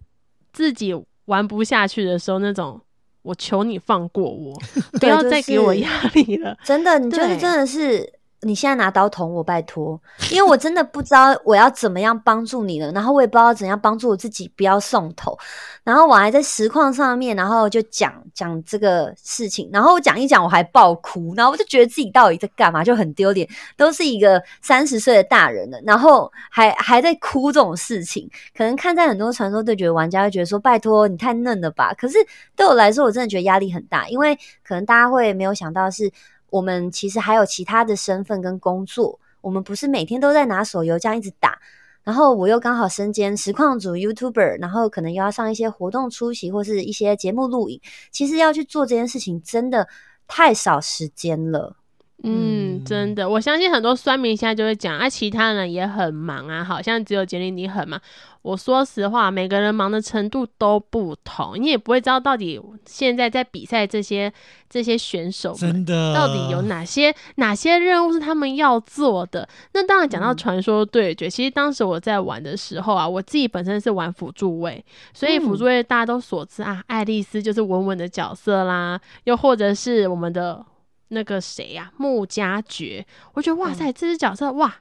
[0.54, 0.94] 自己
[1.26, 2.80] 玩不下去的时候那种。
[3.22, 4.56] 我求你放过我，
[5.02, 6.56] 不要再给我压力了。
[6.64, 8.08] 真的，你就是真的是，
[8.46, 10.00] 你现在拿刀捅我，拜托，
[10.32, 15.36] 因为我真的不知道我要怎么样帮助你了，然后我也不知道怎样帮助我自己不要送头，
[15.84, 32.20] 然后我还在实况上面，然后就讲讲这个事情，然后我讲一讲，我还爆哭，然后我就觉得自己到底在干嘛，就很丢脸，都是一个三十岁的大人了，然后还还在哭这种事情，可能看在很多传说对决玩家会觉得说，拜托你太嫩了吧，可是
[32.56, 36.12] 对我来说，我真的觉得压力很大，因为可能大家会没有想到是。
[36.56, 41.60] 我们其实还有其他的身份跟工作，我们不是每天都在拿手游这样一直打。
[42.02, 49.86] 然后我又刚好身兼实况组 YouTuber，然后可能又要上一些活动出席或是一些节目录影，其实要去做这件事情真的
[50.30, 51.76] 太少时间了。
[52.24, 58.02] 嗯，真的，我相信很多酸民现在就会讲，啊，其他人也很忙啊，好像只有杰林你很忙。
[58.42, 64.32] 我说实话，每个人忙的程度都不同，你也不会知道到底现在在比赛这些
[64.70, 69.48] 这些选手们真的到底有哪些哪些任务是他们要做的。
[69.74, 80.66] 那当然讲到传说对决，其实当时我在玩的时候啊，我自己本身是玩辅助位，所以辅助位大家都所知啊，爱丽丝就是稳稳的角色啦，又或者是我们的。
[81.10, 84.74] 那个谁呀、穆家爵，我觉得哇塞，这只角色哇，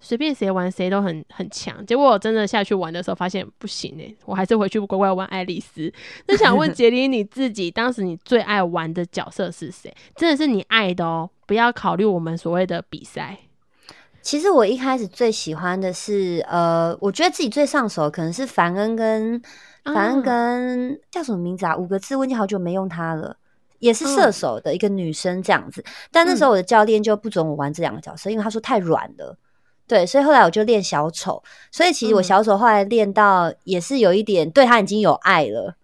[0.00, 1.84] 随便谁玩谁都很很强。
[1.84, 5.92] 结果我真的下去玩的时候，发现不行哎、我还是回去乖乖玩爱丽丝。
[6.26, 9.94] 那想问 杰林，你自己当时你最爱玩的角色是谁？
[10.16, 13.38] 真的是你爱的哦，不要考虑我们所谓的比赛。
[14.22, 19.40] 其实我一开始最喜欢的是，呃，我觉得自己最上手可能是凡恩跟
[19.82, 21.74] 凡恩啊跟、叫什么名字啊？
[21.74, 23.36] 五个字，我已经好久没用它了。
[23.80, 29.36] 也是射手的一个女生这样子，但那时候我的教练就不准我玩这两个角色，因为他说太软了。
[29.88, 35.74] 对，所以后来我就练小丑，所以其实我嗯小丑后来练到也是有一点对他已经有爱了。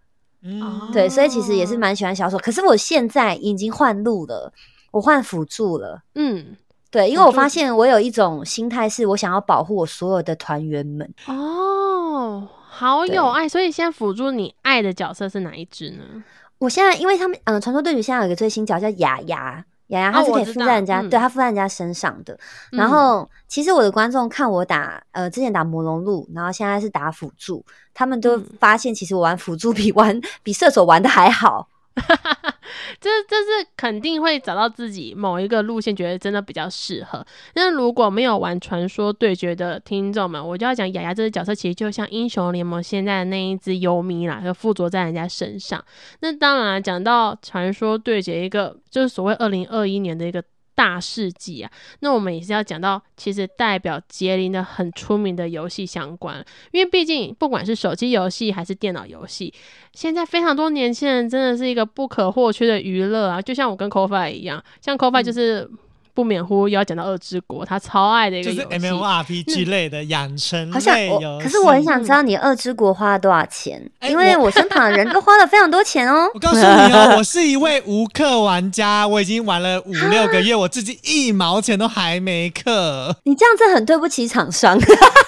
[0.42, 2.38] 嗯，对，所以其实也是哦蛮喜欢小丑。
[2.38, 4.52] 可是我现在已经换路了，
[4.92, 6.02] 我换辅助了。
[6.14, 6.54] 嗯，
[6.88, 11.12] 对，因为我发现我有一种心态，是我想要保护我所有的团员们。
[11.26, 13.48] 哦，好有爱。
[13.48, 16.22] 所以现在辅助你爱的角色是哪一只呢？
[16.58, 22.38] 我现在因为他们，嗯，传说对决现在有一个最新角叫雅雅，雅雅它是可以附在人家，嗯对，它附在人家身上的。
[22.72, 31.68] 然嗯后其实我的观众看我打，呃，之前打魔龙路，然后现在是打辅助，他们都嗯发现其实我玩辅助比玩比射手玩的还好。
[31.96, 32.54] 哈 哈
[33.00, 37.24] 这这是肯定会找到自己某一个路线，觉得真的比较适合。
[37.54, 45.82] 那如果没有玩传说对决的听众们，我就要讲雅雅这个角色，其实就像英雄联盟现在的那一只幽弥啦，就附着在人家身上。
[46.20, 50.42] 那当然啊讲到传说对决，一个就是所谓二零二一年的一个。
[50.76, 59.52] 大事记啊，那我们也是要讲到，其实代表杰林的很出名的游戏相关，因为毕竟不管是手机游戏还是电脑游戏，
[59.94, 65.68] 现在非常多年轻人真的是一个不可或缺的娱乐啊，就像我跟 CoFi 一样，像 CoFi 就是
[66.16, 68.86] 不免乎又要讲到二之国，他超爱的一个就是游戏。
[68.86, 71.44] MMORPG 类的养成好像我，类游戏。
[71.44, 76.30] 可是我很想知道你二之国花了多少钱，哎因为我我身旁的人都花了非常多钱哦。
[76.32, 83.12] 我告诉你哦，我是一位无氪玩家，我已经玩了五六个月，我自己一毛钱都还没氪。
[83.24, 84.78] 你这样子很对不起厂商。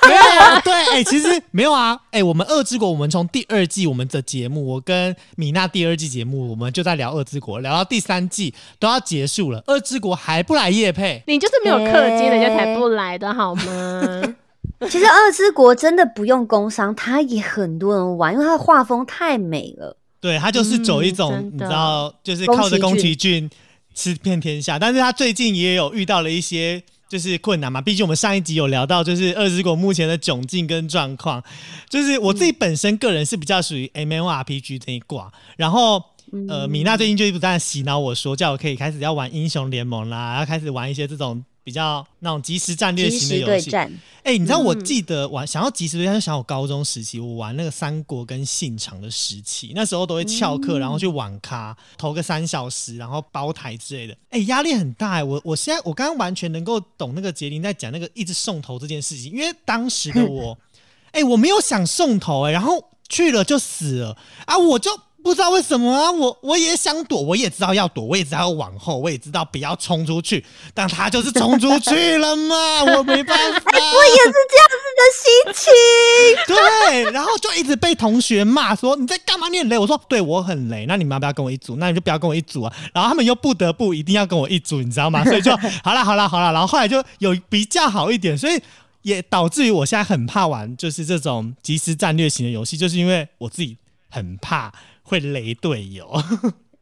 [0.09, 14.35] 对啊，对，哎、其实没有啊，哎、我们二之国，我们从第二季我们的节目，我跟米娜第二季节目，我们就在聊二之国，聊到第三季都要结束了，二之国还不来夜配，你就是没有氪金，哎人家才不来的好吗？
[14.89, 19.97] 其实《二之国》真的不用工商，它也很多人玩，因为它的画风太美了。
[20.21, 23.51] 对他就是走一种、嗯你知道，就是靠着宫崎骏
[23.95, 27.81] 吃遍天下，但是他最近也有遇到了一些就是困难嘛。
[27.81, 31.43] 毕竟我们上一集有聊到，就是二之国目前的窘境跟状况，
[31.89, 36.03] 就是我自己本身个人是比较属于 M M R P G 这一挂，然后。
[36.49, 43.65] 呃，米娜最近就一直在洗脑我说，叫我可以开始要玩英雄联盟啦，要开始玩一些这种比较那种即时战略型的游戏。
[43.65, 54.17] 时对战，哎、你知道我嗯记得玩、想要即时对战，就想我高中时期我玩那个三国跟信长的时期，那时候都会翘课，然后去网咖投个三小时，然后包台之类的。
[54.31, 60.59] 哎、压力很大哎、我我现在我刚刚完全能够懂那个杰林在讲那个一直送头这件事情，因为当时的我，
[61.13, 64.91] 哎、我没有想送头哎、然后去了就死了啊，我就。
[65.29, 73.61] 不知道为什么啊，我我也想躲，我也知道要躲，我也知道要往后，我也知道不要冲出去，但他就是冲出去了嘛， 我没办法。
[73.71, 76.57] 我也是这样子的心情。
[76.57, 79.51] 对，然后就一直被同学骂说你在干嘛？
[79.51, 79.77] 你很累。
[79.77, 81.77] 我说对我很累，那你们要不要跟我一组？
[81.77, 82.75] 那你就不要跟我一组啊。
[82.95, 85.23] 然后他们又不得不一定要跟我一组，你知道吗？
[85.29, 86.51] 所以就好了好了好了。
[86.53, 88.59] 然后后来就有比较好一点，所以
[89.03, 93.77] 也导致于我现在很怕玩就是这种即时战略型的游戏，就是因为我自己
[94.11, 94.73] 很怕
[95.09, 96.07] 会雷队友。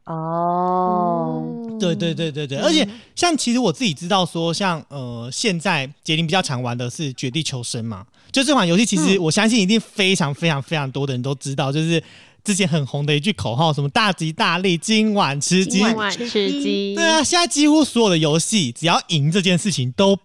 [0.04, 1.42] 哦，
[1.80, 12.00] 对对对对对，而且像其实我自己知道说，像呃现在杰林比较常玩的是《绝地求生》嘛，就这款游戏，其实我相信一定非常非常非常多的人都知道，就是
[12.44, 15.78] 之前很红的一句口号，什么大吉大利，今晚吃鸡。
[15.78, 20.16] 今晚吃鸡，对啊，现在几乎所有的游戏，只要赢这件事情都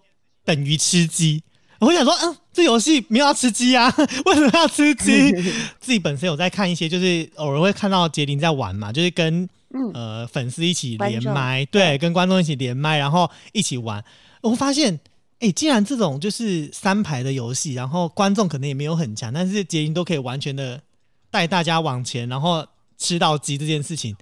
[0.44, 1.42] 等于吃鸡。
[1.80, 3.92] 我会想说，嗯，这游戏没有要吃鸡啊，
[4.26, 5.32] 为什么要吃鸡？
[5.80, 14.04] 自己本身有在看一些，就是偶尔会看到杰林在玩嘛，就是跟、嗯呃粉丝一起连麦，对，跟观众一起连麦，然后一起玩。
[14.42, 15.00] 我发现，
[15.40, 20.82] 哎、既然这种就是三排的游戏，然后观众可能也没有很强，但是杰林都可以完全的
[21.30, 22.66] 带大家往前，然后
[22.98, 24.14] 吃到鸡这件事情。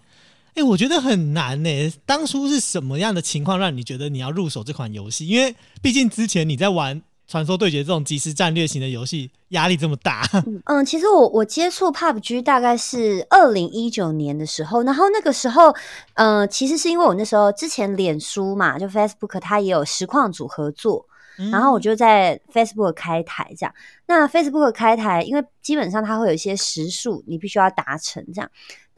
[0.55, 5.27] 哎、我觉得很难呢、当初是什么样的情况让你觉得你要入手这款游戏？
[5.27, 6.97] 因为毕竟之前你在玩
[7.31, 10.29] 《传说对决》这种即时战略型的游戏，压力这么大。
[10.66, 15.73] 嗯，其实我我接触 PUBG 大概是二零一九年的时候，然后那个时候，
[16.14, 21.07] 呃，其实是因为我那时候之前脸书嘛，就 Facebook 它也有实况组合作，
[21.53, 23.73] 然后我就在 Facebook 开台这样。
[24.07, 28.51] 那 Facebook 开台，因为基本上它会有一些时数，你必须要达成这样。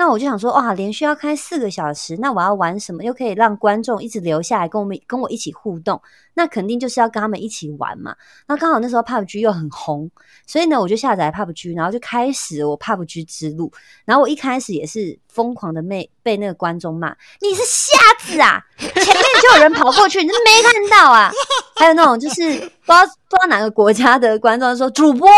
[0.03, 6.03] 那我就想说，哇，连续要开四个小时，那我要玩什么，又可以让观众一直留下来跟我们跟我一起互动？
[6.35, 8.12] 那肯定就是要跟他们一起玩嘛。
[8.49, 10.11] 那刚好那时候 PUBG 又很红，
[10.45, 13.73] 所以呢，我就下载 PUBG，然后就开始我 PUBG 之路。
[14.05, 18.61] 然后我一开始也是疯狂的被被那个观众骂：“你是瞎子啊！
[18.77, 21.31] 前面就有人跑过去，你是没看到啊？”
[21.79, 25.29] 还有那种就是不知道不知道哪个国家的观众说：“主播，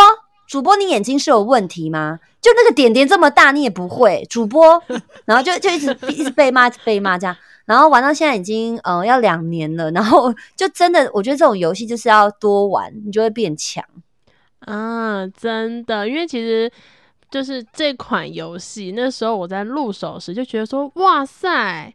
[0.47, 2.21] 主播，你眼睛是有问题吗？
[2.41, 4.83] 就那个点点这么大，你也不会，主播。
[5.25, 7.37] ”然后就就一直一直被骂，一直被骂这样。
[7.65, 13.83] 然后玩到现在已经呃要两年了，然后就真的我觉得这种游戏就是要多玩，你就会变强。
[14.61, 16.71] 啊，真的，因为其实
[17.31, 21.95] 就是这款游戏，那时候我在入手时就觉得说，哇塞，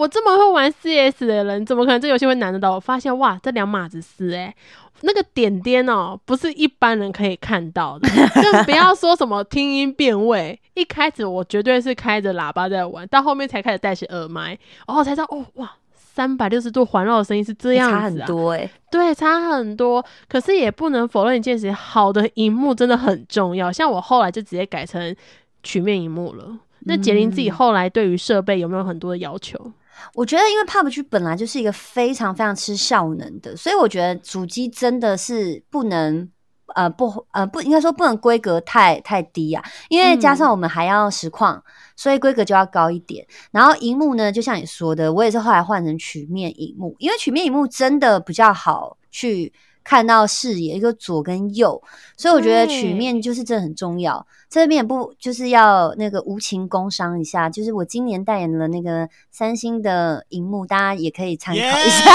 [0.00, 2.72] 我这么会玩 CS 的人，怎么可能这游戏会难得到？
[2.72, 4.54] 我发现哇，这两码子事诶、
[5.02, 8.08] 那个点点哦，不是一般人可以看到的，
[8.40, 10.58] 更不要说什么听音辨位。
[10.72, 14.58] 一开始我绝对是开着喇叭在玩，到后面才开始戴起耳麦，
[14.88, 20.02] 然后才知道哦哇，三百六十度环绕的声音是这样子、啊，差很多哎、对，差很多。
[20.26, 23.70] 可是也不能否认一件事，好的荧幕真的很重要。
[23.70, 25.14] 像我后来就直接改成
[25.62, 26.56] 曲面荧幕了。
[26.84, 29.70] 那杰林自己后来对于设备有没有很多的要求？
[30.14, 36.28] 我觉得，因为 PUBG 本来就是一个非常非常吃效能的，所以我觉得主机真的是不能
[36.74, 41.62] 呃不呃不应该说不能规格太太低啊，因为加上我们还要实况，
[41.96, 43.26] 所以规格就要高一点。
[43.50, 51.82] 然后荧幕呢，就像你说的，我也是后来换成曲面荧幕，因为曲面荧幕真的比较好去看到视野，一个左跟右，
[52.16, 54.26] 所以我觉得曲面就是真的很重要。
[54.48, 62.10] 这边也不就是要那个无情工商一下，就是我今年代言了那个三星的荧幕，大家也可以参考一下。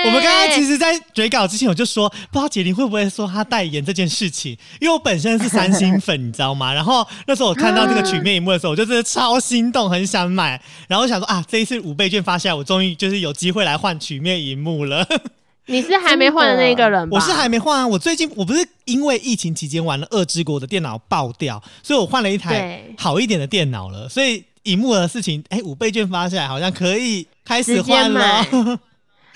[0.06, 6.72] 我们刚刚其实，在追稿之前我就说，不知道杰林会不会说他代言这件事情，因为我本身是三星粉，你知道吗？
[6.72, 10.60] 然后那时候我看到这个曲面荧幕的时候，我就真的超心动，很想买。
[10.88, 15.06] 然后我想说啊，这一次五倍券发下来，我终于就是有机会来换曲面荧幕了。
[15.70, 17.16] 你是还没换的那个人吧？
[17.16, 24.08] 我是还没换啊，我最近我不是因为疫情期间玩了《二之国》的电脑爆掉，所以我换了一台好一点的电脑了。
[24.08, 28.78] 所以荧幕的事情，哎，五倍券发下来，好像可以开始换了买。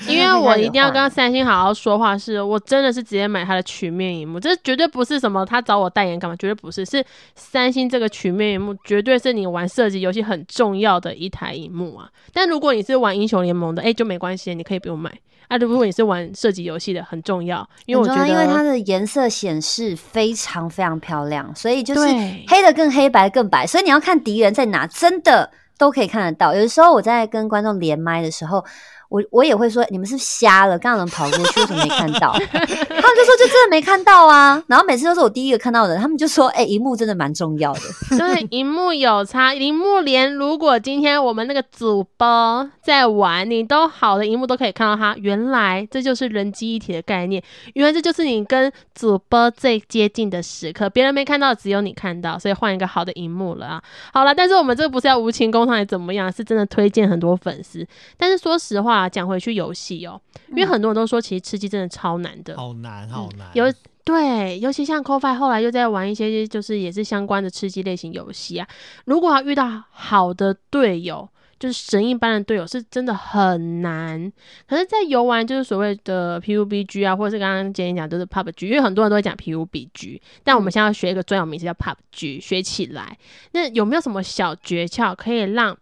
[0.08, 12.08] 因为我一定要跟三星好好说话是，我真的是直接买它的曲面荧幕，这绝对不是什么他找我代言干嘛，绝对不是，是三星这个曲面荧幕绝对是你玩射击游戏很重要的一台荧幕啊。
[12.32, 15.12] 但如果你是玩英雄联盟的，哎、就没关系，你可以不用买。
[15.46, 22.00] 啊，如果你是玩射击游戏的，很重要，因为我觉得因为它的颜色显示非常非常漂亮，所以就是
[22.48, 26.54] 黑的更黑，白更白，所以你要看敌人在哪，真的都可以看得到。
[26.54, 28.64] 有的时候我在跟观众连麦的时候，
[29.08, 32.32] 我我也会说你们是瞎了，刚刚有人跑过去，为什么没看到？
[32.38, 34.62] 他们就说就真的没看到啊。
[34.66, 37.80] 然后每次都是我第一个看到的，他们就说哎，荧、幕真的蛮重要的。
[38.18, 45.14] 对，荧幕有差，荧幕连如果今天我们那个主播在玩，你都好的荧幕都可以看到他。
[45.18, 47.42] 原来这就是人机一体的概念，
[47.74, 53.82] 原来这就是你跟主播最接近的时刻，别人没看到，只有你看到，所以换一个好的荧幕了啊。
[54.12, 56.30] 好了，但是我们这个不是要无情工厂，还怎么样？
[56.32, 57.86] 是真的推荐很多粉丝。
[58.16, 60.20] 但是说实话，讲回去游戏哦，
[60.50, 63.48] 因为很多人都说其实吃鸡真的超难的，好难，好难。
[63.54, 63.64] 有
[64.04, 68.68] 对，尤其像 CoFi 后来又在玩一些就是也是相关的吃鸡类型游戏啊。
[69.06, 71.26] 如果要遇到好的队友，
[71.58, 74.30] 就是神一般的队友，是真的很难。
[74.68, 83.16] 可是，在游玩就是所谓的 PUBG 啊，或者是刚刚杰你讲就是 PUBG，因为很多人都会讲 PUBG，但我们现在要学一个专有名词叫 PUBG，学起来。
[83.52, 85.74] 那有没有什么小诀窍可以让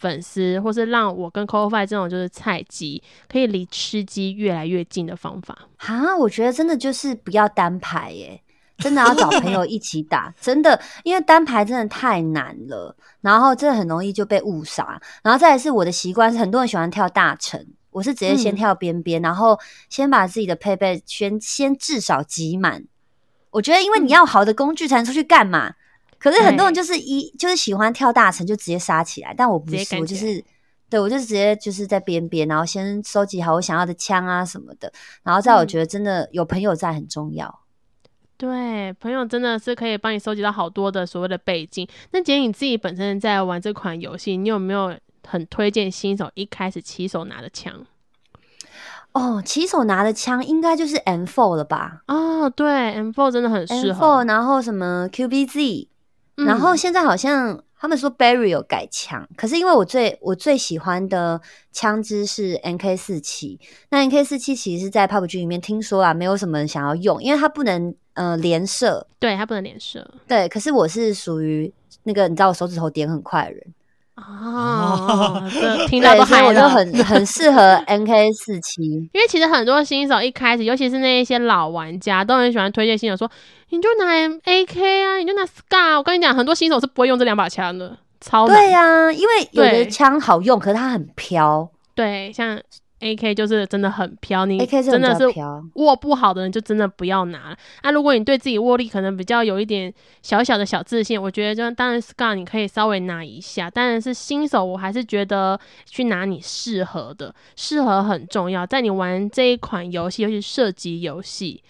[0.00, 5.56] 粉丝，或是让我跟 CoFi 这种就是菜鸡，可以离吃鸡越来越近的方法？
[5.76, 8.42] 啊，我觉得真的就是不要单排耶，
[8.78, 14.98] 真的要找朋友一起打， 真的，因为单排真的太难了，然后真的很容易就被误杀。
[15.22, 22.84] 然后再来是我的习惯是，很多人喜欢跳大城，我是直接先嗯跳边边，然后先把自己的配备先先至少集满。
[23.50, 25.74] 我觉得，因为你要好的工具才能出去干嘛。
[26.20, 30.44] 可是很多人就是一就是喜欢跳大城就直接杀起来，但我不是，我就是
[30.88, 34.92] 对我就直接就是在边边，然后先收集好我想要的枪啊什么的，
[35.22, 37.60] 然后再我嗯觉得真的有朋友在很重要。
[38.36, 41.86] 对，朋友真的是可以帮你收集到好多的所谓的背景。
[42.12, 44.96] 那姐你自己本身在玩这款游戏，你有没有
[45.26, 47.84] 很推荐新手一开始起手拿的枪？
[49.12, 54.22] 哦，起手拿的枪应该就是 M4 了吧哦，对，M4 真的很适合。
[54.22, 55.88] ？M4，然后什么 QBZ，、
[56.40, 61.40] 嗯然后现在好像他们说 Barry 有改枪，可是因为我最我最喜欢的
[61.72, 63.58] 枪支是 NK 四七，
[63.90, 69.06] 那 NK 四七其实是在 PUBG 里面听说啊，没有什么人想要用，因为它不能呃连射。
[69.18, 70.08] 对它不能连射。
[70.26, 71.72] 对，可是我是属于
[72.02, 73.74] 那个你知道我手指头点很快的人，
[74.20, 76.60] 哦，这听到对，都所以我就。
[76.68, 78.82] 很很适合 NK 四七。
[79.12, 83.30] 因为其实很多新手一开始，尤其是那一些老玩家，都很喜欢推荐新手说，
[83.70, 85.96] 你就拿 AK 啊，你就拿 Scar。
[85.96, 88.56] 我跟你讲，很多新手是不会用这两把枪的，超难。
[88.56, 92.58] 对呀、因为有的枪好用，可是它很飘对，像
[93.00, 95.24] AK 就是真的很飘，你真的是。
[95.74, 97.88] 握不好的人就真的不要拿那。
[97.88, 99.92] 啊，如果你对自己握力可能比较有一点
[100.22, 108.66] 小小的小自信，我觉得就当然 Scar 你可以稍微拿一下，当然是新手，我还是觉得去拿你适合的，适合很重要。
[108.66, 111.62] 在你玩这一款游戏，尤其射击游戏，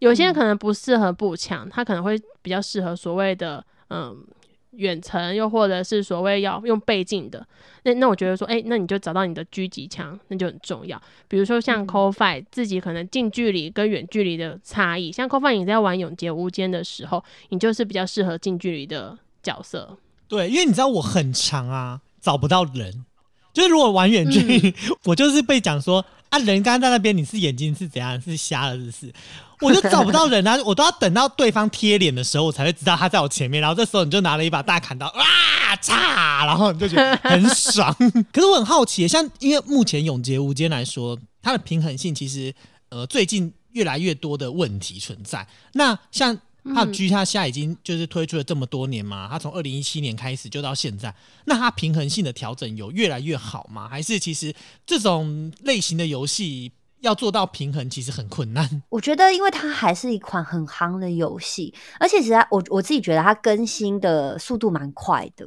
[0.00, 4.24] 有些人可能不适合步枪，他可能会比较适合所谓的嗯。
[4.72, 7.46] 远程又或者是所谓要用倍镜的，
[7.84, 11.00] 那那我觉得说，哎、那你就找到你的狙击枪，那就很重要。
[11.28, 19.96] 比如说像 c o f i 自己可能近距离跟远距离的差异，像 c o f i 你在玩永劫无间的时候，你就是比较适合近距离的角色。
[20.28, 23.04] 对，因为你知道我很长啊，找不到人。
[23.52, 24.74] 就是如果玩远距
[25.04, 29.12] 我就是被讲说啊，人刚刚在那边，你是眼睛是怎样，是瞎了，是不是？
[29.60, 33.60] 我就找不到人啊， 我都要等到对方贴脸的时候，我才会知道他在我前面。
[33.60, 37.94] 然后这时候你就拿了一把大砍刀，哇嚓，然后你就觉得很爽。
[38.32, 42.52] 可是我很好奇，像因为目前永劫无间来说，它的平衡性其实
[42.88, 45.46] 呃最近越来越多的问题存在。
[45.74, 46.36] 那像
[46.74, 51.14] 它的它现在已经就是推出了这么多年嘛，它从二零一七年开始就到现在，
[51.46, 53.88] 那它平衡性的调整有越来越好吗？
[53.88, 54.54] 还是其实
[54.86, 58.82] 这种类型的游戏要做到平衡其实很困难？
[58.88, 65.46] 我觉得，因为它还是一款很夯的游戏，而且其实在我我自己觉得它更新的速度蛮快的。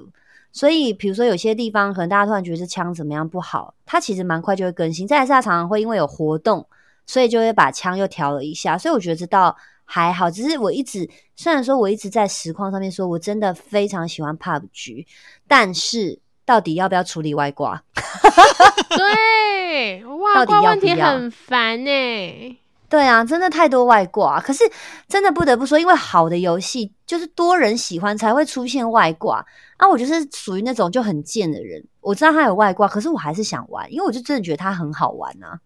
[0.52, 5.06] 所以，比如说有些地方可能大家突然觉得这枪怎么样不好，它其实蛮快就会更新。
[5.06, 6.66] 再来是它常常会因为有活动，
[7.06, 8.78] 所以就会把枪又调了一下。
[8.78, 9.54] 所以我觉得这倒
[9.86, 10.30] 还好。
[10.30, 15.06] 只是我一直虽然说我一直在实况上面说我真的非常喜欢 PUBG，
[15.48, 17.84] 但是到底要不要处理外挂？
[18.90, 24.40] 对，哇，到底挂问题很烦呢、 对啊，真的太多外挂。
[24.40, 24.64] 可是
[25.08, 29.46] 真的不得不说，因为好的游戏就是多人喜欢才会出现外挂。
[29.78, 31.84] 啊，我就是属于那种就很贱的人。
[32.00, 35.60] 我知道他有外挂，可是我还是想玩，因为我就真的觉得它很好玩啊。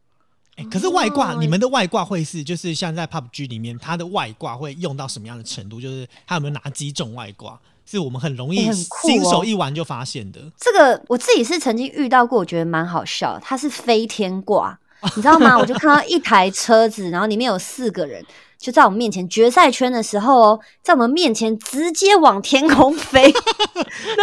[0.60, 5.80] 哎、可是外挂，哦你们的外挂会是就是像在 PUBG 里面，它的外挂会用到什么样的程度？
[5.80, 10.39] 就是它有没有哪几种外挂是我们很容易新手一玩就发现的？
[10.57, 13.39] 这个我自己是曾经遇到过，我觉得蛮好笑。
[13.41, 14.78] 它是飞天挂，
[15.16, 15.57] 你知道吗？
[15.57, 18.24] 我就看到一台车子，然后里面有四个人，
[18.60, 23.34] 就在我们面前决赛圈的时候哦，在我们面前直接往天空飞， 然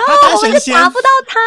[0.07, 1.41] 他后我们就打不到他，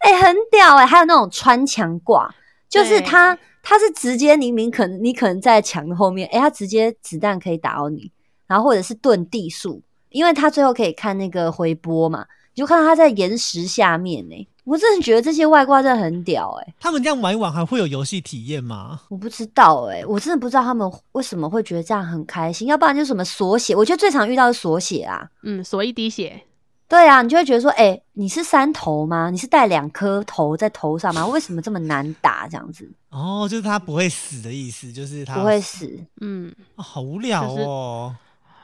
[0.00, 2.34] 哎、很屌哎、还有那种穿墙挂，
[2.68, 3.38] 就是对他
[3.68, 8.08] 他是直接明明可能你可能在墙的后面，哎、他直接子弹可以打到你，
[8.46, 19.00] 然后或者是遁地术，因为他最后可以看那个回波嘛，你就看到他在岩石下面呢、我真的觉得这些外挂真的很屌哎、他们这样玩一玩还会有游戏体验吗？
[19.08, 25.28] 我不知道哎、我真的不知道他们为什么会觉得这样很开心，要不然就是什么锁血，我觉得最常遇到的是锁血啊。
[25.42, 26.40] 嗯，锁一滴血，
[26.88, 29.28] 对啊，你就会觉得说，哎、你是三头吗？
[29.30, 31.26] 你是带两颗头在头上吗？
[31.26, 32.46] 为什么这么难打？
[32.48, 35.98] 这样子哦，就是他不会死的意思，就是他不会死。
[36.20, 38.14] 嗯，哦好无聊就是哦。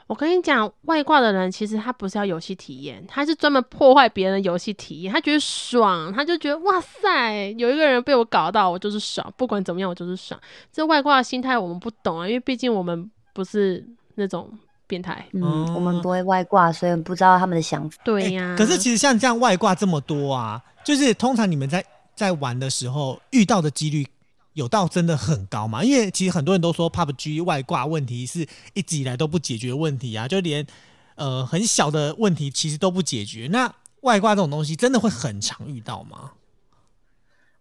[0.08, 5.12] 我跟你讲，外挂的人其实他不是要游戏体验，他是专门破坏别人的游戏体验。
[5.12, 10.38] 他觉得爽，他就觉得哇塞，有一个人被我搞到，我就是爽，不管怎么样，我就是爽。
[10.70, 13.82] 这外挂的心态我们不懂啊，因为毕竟我们不是
[14.16, 14.50] 那种
[14.92, 15.26] 变态。
[15.32, 17.96] 嗯，哦我们不会外挂，所以不知道他们的想法。
[18.04, 21.82] 对呀、可是其实像这样外挂这么多啊，就是通常你们在
[22.14, 24.06] 在玩的时候遇到的几率
[24.52, 25.82] 有到真的很高吗？
[25.82, 30.66] 因为其实很多人都说 PUBG 外挂问题是一直以来都不解决问题啊，就连
[31.14, 33.48] 呃很小的问题其实都不解决。
[33.50, 33.72] 那
[34.02, 36.32] 外挂这种东西真的会很常遇到吗？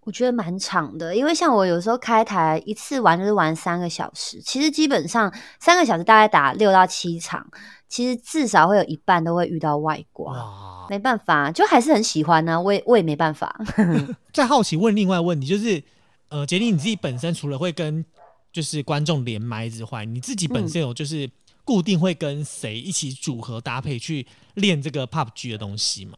[0.03, 7.45] 我觉得蛮长的，因为像我有时候开台一次玩就是玩三个小时，其实基本上三个小时大概打六到七场，
[7.87, 10.33] 其实至少会有一半都会遇到外挂。
[10.33, 10.87] 哇！
[10.89, 13.55] 没办法，就还是很喜欢呢、我也我也没办法。
[14.33, 15.81] 再好奇问另外问题，就是
[16.29, 18.03] 呃，杰尼你自己本身除了会跟
[18.51, 21.29] 就是观众连麦之外，你自己本身有就是
[21.63, 24.25] 固定会跟谁一起组合搭配去
[24.55, 26.17] 练这个 PUBG 的东西吗？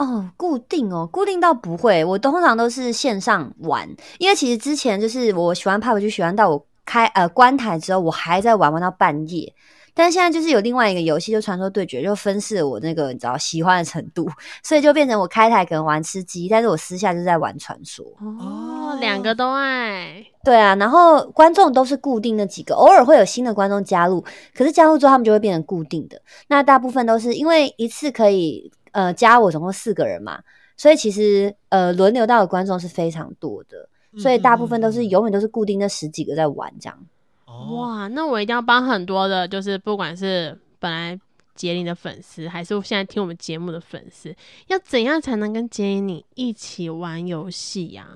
[0.00, 3.86] 哦，固定哦，固定倒不会，我通常都是线上玩，
[4.18, 9.54] 因为其实之前就是我喜欢 PUBG，喜欢到我开呃关台之后，我还在玩玩到半夜。
[9.92, 14.26] 但是现在就是有另外一个游戏，就传说对决，就分饰了我那个你知道喜欢的程度，
[14.62, 18.06] 所以就变成我开台可能玩吃鸡，但是我私下就在玩传说。
[18.20, 24.24] 哦，两个都爱，对啊，然后观众都是固定的几个，偶尔会有新的观众加入，
[24.54, 26.22] 可是加入之后他们就会变成固定的。
[26.46, 30.40] 那大部分都是因为一次可以呃加我总共四个人嘛，
[30.76, 33.88] 所以其实呃轮流到的观众是非常多的，
[34.18, 36.98] 所以大部分都是嗯永远都是固定那十几个在玩这样。
[37.46, 41.18] 哦，哇，那我一定要帮很多的，就是不管是本来
[41.54, 44.34] 杰林的粉丝，还是现在听我们节目的粉丝，
[44.68, 48.06] 要怎样才能跟杰林你一起玩游戏呀？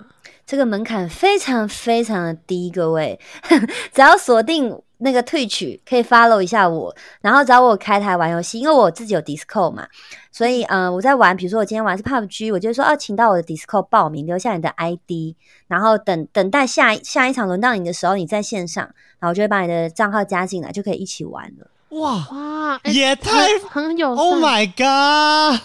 [0.47, 3.19] 这个门槛非常非常的低，各位
[3.93, 9.87] 只要锁定那个退取，可以 follow 一下我，然后找我开台玩游戏，因为我自己有 Discord 嘛，
[10.33, 15.37] 所以嗯、呃我在玩，比如说我今天玩的是 PUBG，我就说哦，请到我的 Discord 报名，留下你的 ID，
[15.69, 18.83] 然后等等待下下一场轮到你的时候，你在线上，
[19.21, 21.69] 然后我就会把你的账号加进来，就可以一起玩了。
[21.91, 23.31] 哇哇，哎也太
[23.71, 25.61] 很很友，Oh my god！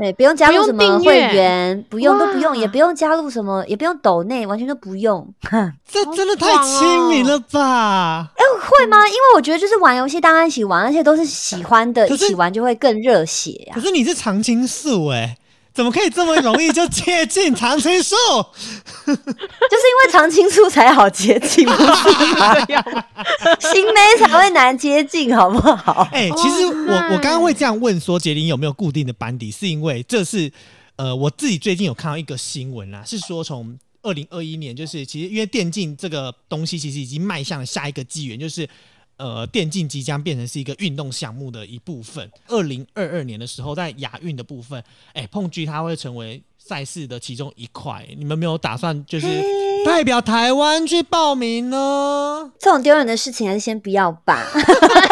[0.00, 5.28] 对，不用加入什么会员，不用都不用，也不用加入什么，也不用抖内，完全都不用。
[5.86, 8.30] 这真的太爽亲民哦了吧？
[8.60, 9.06] 会吗？
[9.06, 15.36] 因为我觉得就是玩游戏，大家一起玩，而且都是喜欢的，一起玩就会更热血呀、可是你是常青树哎、
[15.72, 18.14] 怎么可以这么容易就接近常青树？
[19.06, 22.54] 就是因为常青树才好接近，不是吗？
[23.60, 26.08] 新妹才会难接近，好不好？
[26.12, 30.52] 哎、其实我我刚刚会这样问说杰林有没有固定的班底，是因为这是
[30.96, 38.68] 呃我自己最近有看到一个新闻啦，是说从二零二一年，就是其实因为电竞这个东西其实已经迈向了下一个纪元，就是。
[39.20, 42.30] 呃，电竞即将变成是一个运动项目的一部分。
[42.48, 48.08] 二零二二年的时候，在亚运的部分，哎、碰狙它会成为赛事的其中一块。
[48.16, 49.26] 你们没有打算就是
[49.84, 52.50] 代表台湾去报名呢？
[52.58, 54.42] 这种丢人的事情还是先不要吧，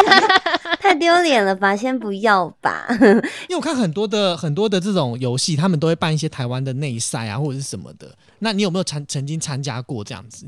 [0.81, 2.87] 太丢脸了吧，先不要吧。
[2.89, 8.15] 因为我看很多的很多的这种游戏，他们都会办一些台湾的内赛啊，或者是什么的。
[8.39, 10.47] 那你有没有参曾经参加过这样子？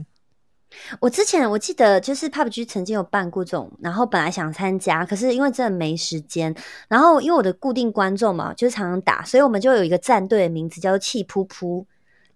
[0.99, 6.53] 我之前我记得就是 PUBG 曾经有办过这种，然后本来想参加，可是因为真的没时间，
[6.87, 11.85] 然后因为我的固定观众嘛，就是常常打，所以我们就有一个战队的名字叫做气噗噗，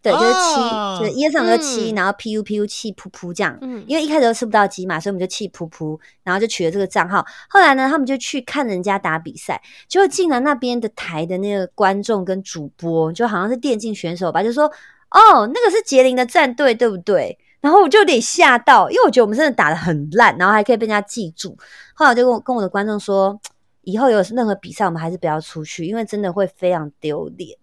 [0.01, 3.57] 对，就是七，哦就是一二三个气，嗯然后 PU PU 气噗噗这样。
[3.61, 7.25] 嗯，因为一开始都吃不到鸡嘛，所以我们就气噗噗，然后就取了这个账号。
[7.49, 14.65] 后来呢，他们就去看人家打比赛，结果竟然那边的台的那个观众跟主播，就好像是电竞选手吧，就说
[15.09, 21.57] ：“哦，那个是杰林的战队，对不对？”然后我就有点吓到，因为我觉得我们真的打的很烂，然后还可以被人家记住。
[21.95, 23.36] 后来我就跟我跟我的观众说，
[23.82, 27.57] 以后有任何比赛，我们还是不要出去，因为真的会非常丢脸。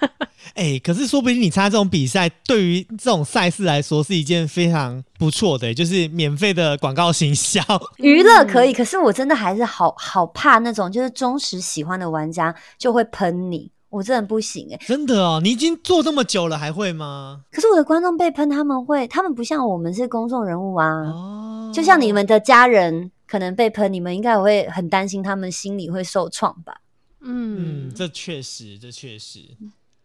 [0.54, 7.60] 哎、可是说不定你参加这种比赛，对于这种赛事来说是一件非常不错的，就是免费的广告行销。
[7.98, 17.40] 娱乐可以，可是我真的还是好好怕那种就是忠实喜欢的玩家就会喷你，我真的不行哎、真的哦，你已经做这么久了，还会吗？
[17.50, 26.80] 可是我的观众被喷，他们会，他们不像我们是公众人物啊，哦，就像你们的家人可能被喷，你们应该也会很担心他们心里会受创吧？
[27.20, 29.40] 嗯嗯，这确实，这确实。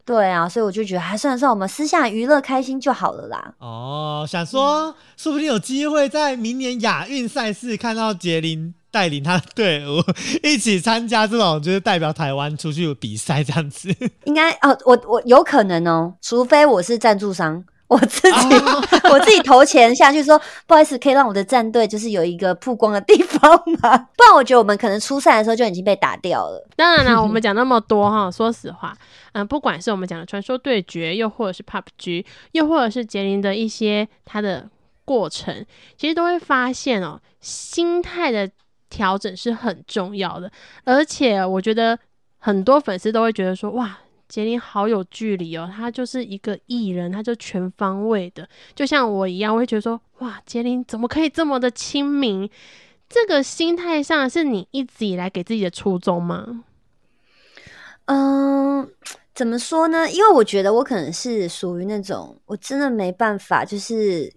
[0.06, 3.54] 对啊，所以我就觉得还算算我们私下娱乐开心就好了啦。
[3.60, 10.04] 哦，想说，说不定有机会在明年亚运赛事看到杰林带领他的队伍
[10.44, 13.89] 一起参加这种，就是代表台湾出去比赛这样子。
[14.26, 18.38] 应该哦，我我有可能哦，除非我是赞助商， 我自己、
[19.10, 23.98] 我自己投钱下去说，不好意思，可以让我的战队就是有一个曝光的地方吗？
[24.16, 26.64] 不然我觉得我们可能初赛的时候就已经被打掉了。
[26.76, 28.96] 当然了，我们讲那么多哈，说实话，
[29.32, 34.70] 嗯、不管是我们讲的传说对决，又或者是 PUBG，又或者是杰林的一些他的
[35.04, 35.66] 过程，
[35.98, 38.50] 其实都会发现哦，心态的
[38.94, 40.52] 调整是很重要的。
[40.84, 41.98] 而且我觉得
[42.38, 43.98] 很多粉丝都会觉得说，哇，
[44.30, 52.48] 杰林好有距离哦，他就是一个艺人，他就全方位的，就像我一样，我会觉得说，哇，杰林怎么可以这么的亲民？
[53.10, 56.64] 这个心态上是你一直以来给自己的初衷吗？
[58.06, 58.88] 嗯，
[59.34, 60.10] 怎么说呢？
[60.12, 64.32] 因为我觉得我可能是属于那种我真的没办法，就是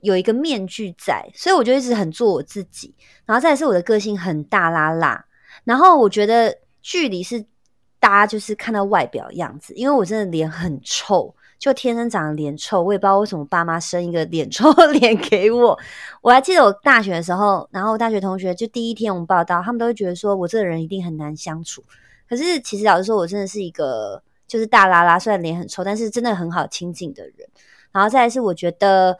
[0.00, 2.94] 有一个面具在，所以我就一直很做我自己。
[3.24, 5.24] 然后再来是我的个性很大拉拉，
[5.64, 7.44] 然后我觉得距离是
[7.98, 11.34] 大家就是看到外表样子，因为我真的脸很臭。
[11.58, 15.76] 就天生长得脸臭，我也不知道为什么爸妈生一个脸臭的脸给我。
[16.22, 21.82] 我还记得我大学的时候，然后大学同学就第一天我们报道，他们都会觉得说我这个人一定很难相处。
[22.28, 27.34] 可是其实老实说，我真的是一个就是大拉拉，虽然脸很臭，但是真的很好亲近的人。
[27.90, 29.18] 然后再来是我觉得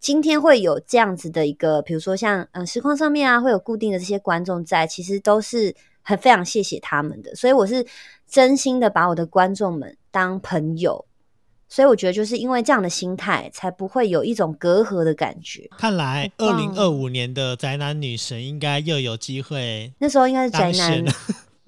[0.00, 7.34] 今天会有这样子的一个，比如说像嗯实况上面啊，会有固定的这些观众在，其实都是很非常谢谢他们的。
[7.34, 7.84] 所以我是
[8.28, 11.04] 真心的把我的观众们当朋友。
[11.70, 15.68] 所以我觉得就是因为这样的心态，才不会有一种隔阂的感觉。
[15.76, 21.04] 看来二零二五年的宅男女神应该又有机会那时候应该是宅男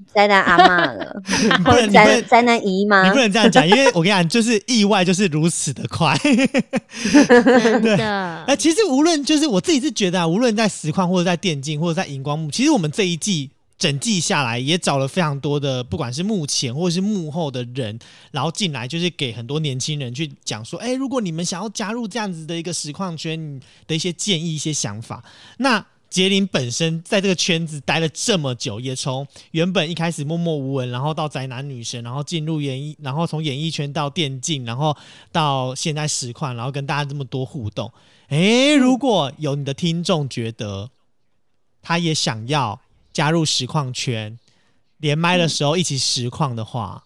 [0.00, 0.12] 了。
[0.14, 1.22] 宅男阿嬷了，
[1.62, 3.16] 不或者能你不能宅宅男姨妈你不。
[3.16, 6.16] 能这样讲，因为我跟你讲，就是意外就是如此的快。
[6.18, 17.98] 真的呃，，其实无论就是我自己是觉得啊，无论在实况或者在电竞或者在荧光幕，其实我们这一季整季下来也找了非常多的，不管是幕前或者是幕后的人，
[18.30, 25.22] 然后进来就是给很多年轻人去讲说，哎，如果你们想要加入这样子的一个实况圈你的一些建议、一些想法，
[25.58, 25.84] 那。
[26.10, 34.96] 杰林本身在这个圈子待了这么久，也从原本一开始默默无闻，然后到宅男女神，然后进入演艺，然后从演艺圈到电竞，然后
[35.30, 37.92] 到现在实况，然后跟大家这么多互动。
[38.28, 40.90] 诶，如果有你的听众觉得
[41.80, 42.80] 他也想要
[43.12, 44.36] 加入实况圈，
[44.96, 47.04] 连麦的时候一起实况的话，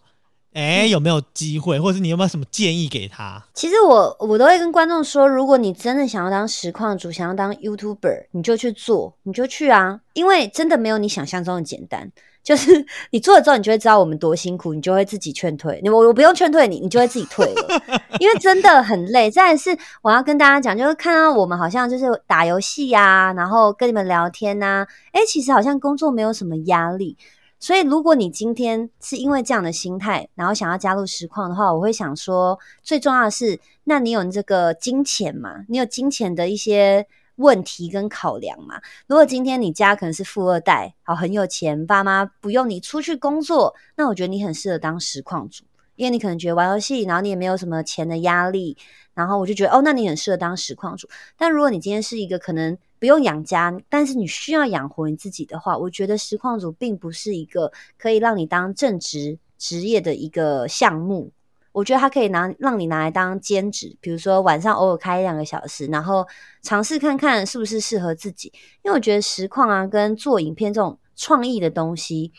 [0.54, 3.44] 诶，有没有机会，或者是你有没有什么建议给他？
[3.54, 12.10] 其实我我都会跟观众说，如果你真的想要当实况主，想要当 YouTuber，你就去做，你就去啊，因为真的没有你想象中的简单。
[12.44, 15.80] 就是 你做了之后，你就会知道我们多辛苦，你就会自己劝退。
[15.82, 17.82] 你我我不用劝退你，你就会自己退了，
[18.20, 19.30] 因为真的很累。
[19.30, 27.16] 再来是我要跟大家讲，就是看到我们好像就是打游戏呀、然后跟你们聊天呐、诶，其实好像工作没有什么压力。
[27.60, 35.64] 所以，如果你今天是因为这样的心态，然后想要加入实况的话，我会想说，最重要的是，那你有这个金钱嘛？
[35.68, 38.80] 你有金钱的一些问题跟考量嘛？
[39.06, 45.64] 如果今天你家可能是富二代，好很有钱，爸妈不用你出去工作，那我觉得你很适合当实况主，
[45.96, 48.76] 因为你可能觉得玩游戏，然后你也没有什么钱的压力，
[49.14, 51.08] 然后我就觉得哦，那你很适合当实况主。
[51.38, 61.30] 但如果你今天是一个可能不用养家，但是你需要养活你自己的话，我觉得实况组并不是一个可以让你当正职职业的一个项目。
[61.72, 66.26] 我觉得它可以拿让你拿来当兼职，比如说晚上偶尔开一两个小时，然后
[66.62, 68.50] 尝试看看是不是适合自己。
[68.80, 72.32] 因为我觉得实况啊，跟做影片这种创意的东西，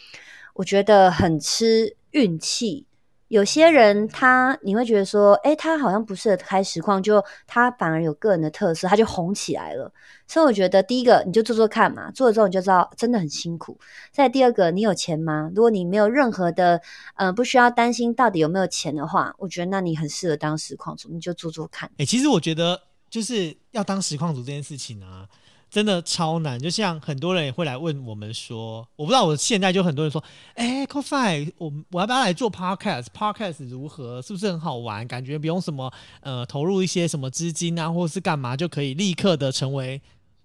[0.56, 2.88] 我觉得很吃运气。
[3.28, 9.92] 有些人他你会觉得说，诶，他好像不适合开实况，就他反而有个人的特色，他就红起来了。
[10.28, 13.78] 所以我觉得第一个你就做做看嘛，做了之后你就知道真的很辛苦。
[14.12, 15.52] 再第二个，你有钱吗？
[15.56, 16.80] 如果你没有任何的，
[17.16, 21.90] 呃，不需要担心到底有没有钱的话，我觉得那你很适合当实况主，你就做做看。
[21.98, 25.28] 诶，其实我觉得就是要当实况组这件事情啊，
[25.70, 26.60] 真的超难。
[26.60, 30.24] 就像很多人也会来问我们说，我不知道我现在就很多人说，
[30.56, 34.22] 哎 c o f i 我我要不要来做 podcast？podcast 如何？
[34.22, 35.08] 是不是很好玩？
[35.08, 35.92] 感觉不用什么
[36.22, 40.02] 呃投入一些什么资金啊，或者是干嘛就可以立刻的成为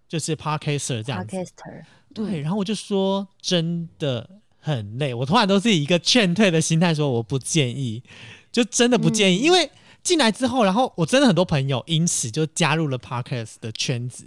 [0.08, 1.36] 就是 podcaster 这样子。
[1.36, 8.02] Podcaster，对，然后我就说真的很累，我通常都是以一个劝退的心态说我不建议，
[8.50, 9.70] 就真的不建议，因为
[10.02, 14.26] 进来之后，然后我真的很多朋友因此就加入了 podcast 的圈子，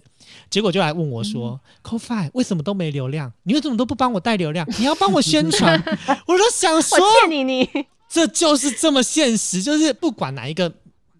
[0.49, 3.31] 结果就来问我说、c o f i 为什么都没流量？
[3.43, 4.67] 你为什么都不帮我带流量？
[4.79, 5.81] 你要帮我宣传？
[6.27, 7.69] 我都想说我，欠你你，
[8.09, 10.73] 这就是这么现实，就是不管哪一个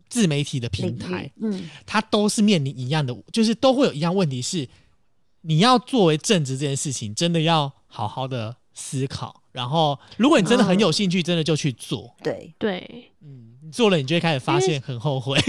[0.10, 4.68] 自媒体的平台，，嗯，它都是面临一样的，就是都会有一样问题是，
[5.42, 9.42] 你要作为正职这件事情，真的要好好的思考。
[9.52, 12.16] 然后，如果你真的很有兴趣，真的就去做。
[12.24, 15.40] 对，对嗯，你做了，你就会开始发现很后悔。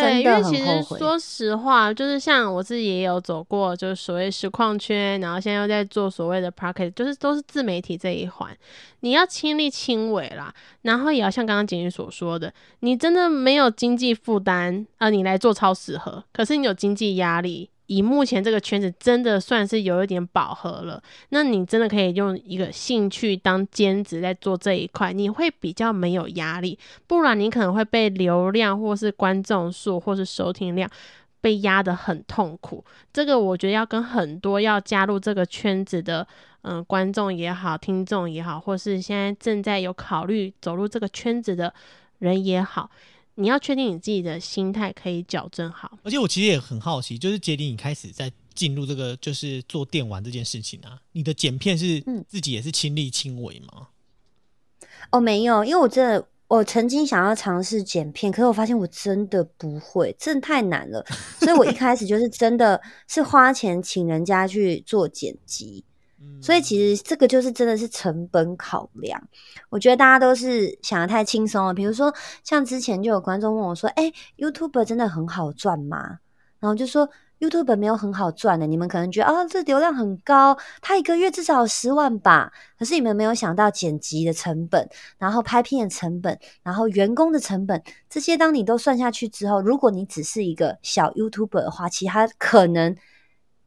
[0.00, 8.56] 对，因为其实说实话，就是像我自己也有走过，就是所谓实况圈，然后现在又在做所谓的 p o c k e t 就是都是自媒体这一环，
[9.00, 17.68] 你要亲力亲为啦，然后也要像刚刚景宇所说的，你真的没有经济负担啊、呃你来做超适合，可是你有经济压力。
[17.92, 21.02] 以目前这个圈子，真的算是有一点饱和了。
[21.28, 26.78] 那你真的可以用一个兴趣当兼职在做这一块，你会比较没有压力。
[27.06, 30.88] 不然你可能会被流量或是观众数或是收听量
[31.40, 32.84] 被压得很痛苦。
[33.12, 36.26] 这个我觉得要跟很多要加入这个圈子的
[36.64, 41.74] 嗯、观众也好、听众也好，或是现在正在有考虑走入这个圈子的
[42.20, 42.88] 人也好，
[43.34, 45.98] 你要确定你自己的心态可以矫正好。
[46.02, 53.88] 而且我其实也很好奇，就是杰林，你开始在进入这个就是做电玩这件事情啊，你的剪片是嗯自己也是亲力亲为吗？
[55.10, 61.04] 哦，没有，因为我真的，我曾经想要尝试剪片，可是我发现我真的不会，真的太难了，
[61.38, 65.91] 所以我一开始就是真的是花钱请人家去做剪辑，嗯
[66.40, 69.22] 所以其实这个就是真的是成本考量。
[69.70, 72.14] 我觉得大家都是想的太轻松了，比如说
[72.44, 74.04] 像之前就有观众问我说：“哎、
[74.36, 76.18] y o u t u b e 真的很好赚吗？”
[76.60, 77.08] 然后就说。
[77.42, 82.52] YouTube 没有很好赚的，你们可能觉得啊，这流量很高，他一个月至少有十万吧。
[82.78, 92.94] 可是你们没有想到剪辑的成本，然后拍片的成本，然后员工的成本，这些当你都算下去之后，如果你只是一个小 YouTuber 的话，其实他可能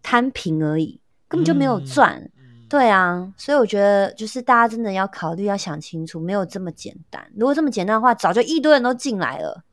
[0.01, 2.22] 摊平而已，根本就没有嗯赚。
[2.22, 2.32] 嗯
[2.68, 7.26] 对啊，所以我觉得就是大家真的要考虑，要想清楚，没有这么简单。
[7.36, 9.63] 如果这么简单的话，早就一堆人都进来了。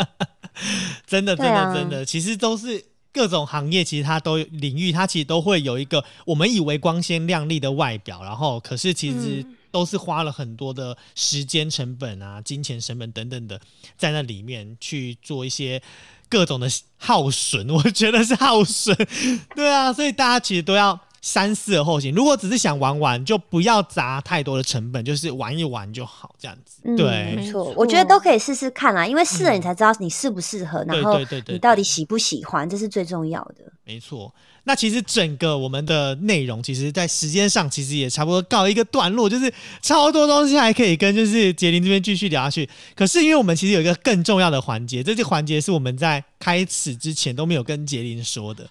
[1.06, 13.60] 真的，真的，啊真的，其实都是各种行业，其实它都有领域，它其实都会有一个我们以为光鲜亮丽的外表，然后可是其实嗯都是花了很多的时间成本啊、金钱成本等等的，
[13.96, 15.80] 在那里面去做一些
[16.28, 18.96] 各种的耗损， 我觉得是耗损。
[19.54, 20.98] 对啊，所以大家其实都要。
[21.20, 22.14] 三思而后行。
[22.14, 26.80] 如果只是想玩玩，就不要砸太多的成本，就是玩一玩就好，这样子。
[26.84, 31.18] 嗯，对没错，我觉得都可以试试看啦，因为试了你才知道你适不适合，对然后
[31.48, 33.72] 你到底喜不喜欢，这是最重要的。
[33.84, 34.32] 没错，
[34.64, 39.52] 那其实整个我们的内容，其实在时间上其实也差不多告一个段落，就是
[39.82, 42.68] 超多东西还可以跟就是杰林这边继续聊下去。
[42.94, 48.68] 可是因为我们其实有一个更重要的环节，这个环节是我们在开始之前都没有跟杰林说的，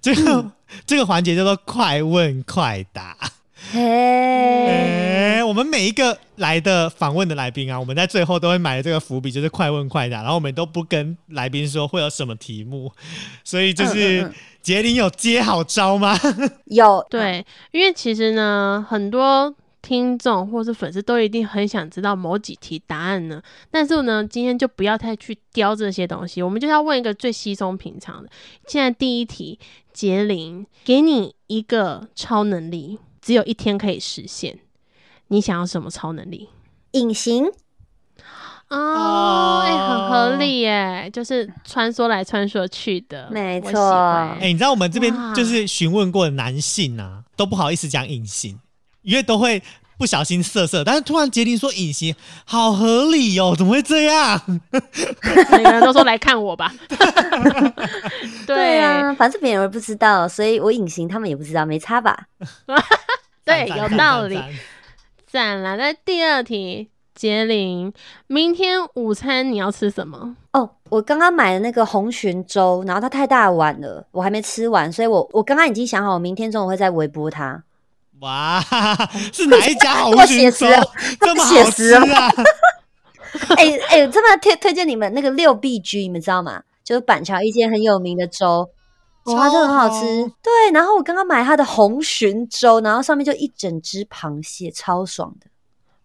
[0.00, 0.52] 这个、
[0.86, 3.16] 这个环节叫做快问快答。
[3.72, 3.80] 嘿，
[5.38, 12.92] 哎、我们每一个来的访问的来宾啊，我们在最后都会埋这个伏笔，就是快问快答，然后我们都不跟来宾说会有什么题目，
[13.42, 14.34] 所以就嗯是嗯。
[14.62, 16.18] 杰林有接好招吗？
[16.66, 17.04] 有。
[17.08, 19.54] 对，因为其实呢，很多
[19.86, 23.40] 听众或是粉丝都一定很想知道某几题答案呢。
[23.70, 28.28] 但是呢，今天就不要太去雕这些东西，我们就要问一个最稀松平常的。
[28.66, 29.60] 现在第一题，
[29.92, 34.58] 杰林，给你一个超能力，只有一天可以实现，
[35.28, 36.48] 你想要什么超能力？
[36.90, 37.46] 隐形，
[38.68, 48.58] 哦，哎、很哦合理耶，就是穿梭来穿梭去的，没错欢哎、你知道我们这边就是询问过的男性啊，都不好意思讲隐形，
[49.06, 49.62] 因为都会
[49.96, 54.38] 不小心色色，但是突然杰林说隐形，好合理哦，怎么会这样？
[55.52, 56.74] 每个人都说来看我吧。
[58.46, 62.24] 对啊，反正别人也不知道，所以我隐形，他们也不知道，没差吧？
[63.46, 64.34] 对，有道理。
[64.34, 64.54] 赞赞
[65.28, 65.76] 赞啦！
[65.76, 67.92] 那第二题，杰林，
[68.26, 70.34] 明天午餐你要吃什么？
[70.52, 77.62] 哦，我刚刚买的那个红鲟粥，然后它太大碗了，我还没吃完，所以我我刚刚已经想好，我明天中午会再微波它。
[78.20, 78.60] 哇，
[79.32, 80.82] 是哪一家红 这么写实啊
[81.48, 82.30] 写实啊？
[83.56, 86.62] 哎哎，真的推推荐你们那个六必居，你们知道吗？
[86.82, 88.68] 就是板桥一间很有名的粥。
[89.24, 90.28] 哇，超它真的很好吃好。
[90.42, 95.46] 对，然后我刚刚买它的红鲟粥，然后上面就一整只螃蟹，超爽的，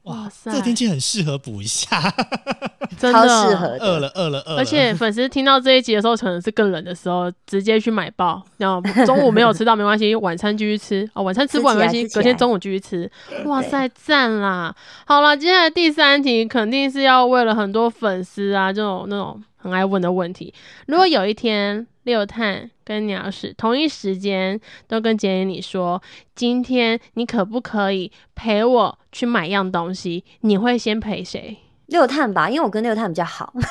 [0.03, 2.01] 哇哇，塞这个天气很适合补一下，
[2.97, 3.67] 真的适合。
[3.79, 8.41] 饿了饿了饿了，而且粉丝听到这一集的时候，可能是更冷的时候，直接去买爆。
[8.57, 13.09] 然后 中午没有吃到没关系，晚餐继续吃哦，晚餐吃不完没关系，隔天中午继续吃。
[13.45, 14.75] 哇塞，赞啦！
[15.05, 20.53] 好了，接下来第三题肯定是要为了很多粉丝啊，这种那种很爱问的问题。
[20.87, 26.01] 如果有一天六探跟鸟屎同一时间都跟杰林你说，
[26.35, 30.23] 今天你可不可以陪我去买样东西？
[30.41, 31.57] 你会先陪谁？
[31.87, 33.53] 六探吧，因为我跟六探比较好。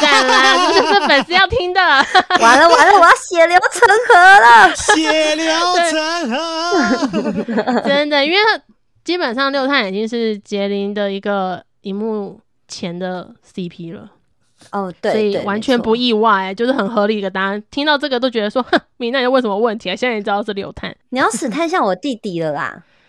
[0.00, 1.80] 赞啦，这是粉丝要听的。
[2.40, 4.74] 完了完了，我要血流成河了。
[4.76, 5.46] 血流
[5.90, 7.80] 成河。
[7.88, 8.38] 真的，因为
[9.02, 14.10] 基本上六探已经是杰林的一个荧幕前的 CP 了，
[14.72, 15.94] 哦，对，所以完全不。
[15.94, 17.62] 意外，就是很合理的答案。
[17.70, 19.96] 听到这个都觉得说，哼，米娜你问什么问题啊？
[19.96, 22.62] 现在你知道是六探你要死太像我弟弟了啦。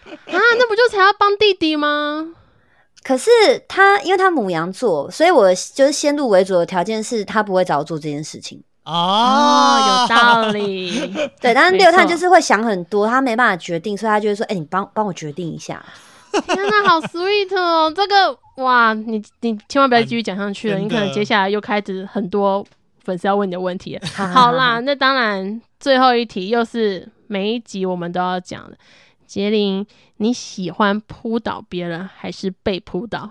[0.05, 2.33] 啊，那不就才要帮弟弟吗？
[3.03, 3.29] 可是
[3.67, 8.61] 他，因为他母羊座，所以我就是先入为主的条件是他不会找我做这件事情。
[8.85, 11.13] 哦，有道理。
[11.39, 15.83] 对，但是六探就是会想很多，他没办法决定，所以他就会说：“哎、你帮帮我决定一下。
[16.31, 17.93] 天哪，好 sweet 哦！
[17.95, 22.65] 这个哇，你你千万不要继续讲上去了，你可能接下来又开始很多
[23.03, 24.01] 粉丝要问你的问题了。
[24.15, 28.77] ”好好啦，，那当然，最后一题又是每一集我们都要讲的。
[29.25, 29.85] 杰林，
[30.17, 33.29] 你喜欢扑倒别人还是被扑倒？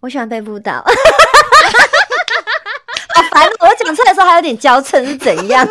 [0.00, 0.84] 我喜欢被扑倒。
[3.14, 3.48] 好 烦！
[3.60, 5.66] 我讲出来的时候还有点娇嗔，是怎样？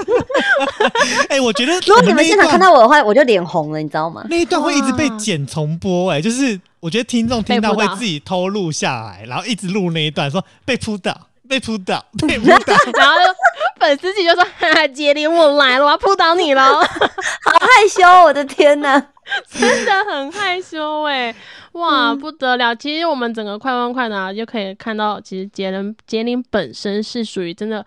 [1.29, 4.25] 哎，我觉得如果你们现场看到我的话，我就脸红了，你知道吗？
[4.29, 12.73] 那一段会一直被剪重播，哎，就是我觉得听众听到会自己偷录下来，然后一直录那一段，说被扑倒，被扑倒， 被扑倒。
[12.93, 13.15] 然后
[13.79, 16.63] 粉丝自己就说：“哈哈，杰林，我来了，我要扑倒你了。
[16.81, 18.99] 好害羞，我的天哪！”
[19.51, 21.35] 真的很害羞哎，
[21.73, 22.73] 哇，嗯不得了！
[22.73, 27.85] 其实我们整个快问快答就可以看到，其实杰林杰林本身是属于真的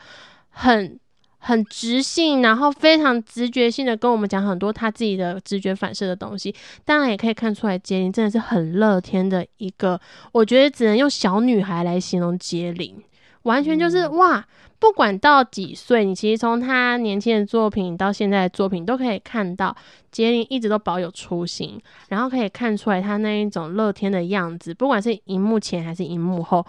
[0.51, 1.01] 很
[1.41, 6.55] 很直性，然后非常直觉性的跟我们讲很多他自己的直觉反射的东西。
[6.84, 10.01] 当然也可以看出来，杰林真的是很乐天的一个，
[10.32, 12.97] 我觉得只能用小女孩来形容杰林，
[13.43, 14.47] 完全就是、哇。
[14.78, 19.76] 不管到几岁，你其实从他年轻的作品到现在的作品，都可以看到
[20.11, 21.78] 杰林一直都保有初心，
[22.09, 26.64] 然后可以看出来他那一种乐天的样子，不管是荧幕前还是荧幕后，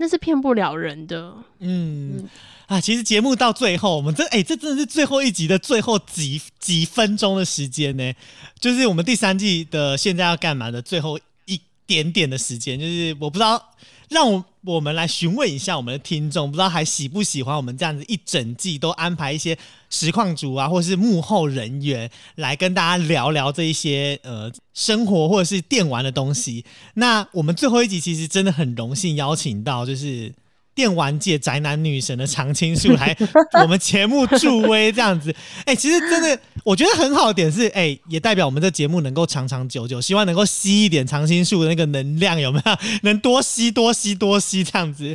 [0.00, 1.34] 那是骗不了人的。
[1.58, 2.26] 嗯
[2.66, 8.12] 啊，其实节目到最后，我们这哎、这真的是最后一集的最后几几分钟的时间呢，
[8.58, 13.74] 就是我们第三季的现在要干嘛的最后一点点的时间，就是我不知道，
[14.08, 19.58] 让我我们来询问一下我们的听众，不知道还喜不喜欢我们这样子一整季都安排一些
[19.90, 26.64] 实况组啊，或是幕后人员来跟大家聊聊这一些呃生活或者是电玩的东西。
[26.94, 30.32] 那我们最后一集其实真的很荣幸邀请到就是。
[30.72, 33.14] 电玩界宅男女神的常青树来
[33.60, 35.34] 我们节目助威这样子，
[35.66, 42.76] 哎、其实真的我觉得很好的点是，哎、也代表我们这节目能够长长久久，希望能够吸一点常青树的那个能量，有没有？
[43.02, 45.14] 能多吸多吸多吸这样子，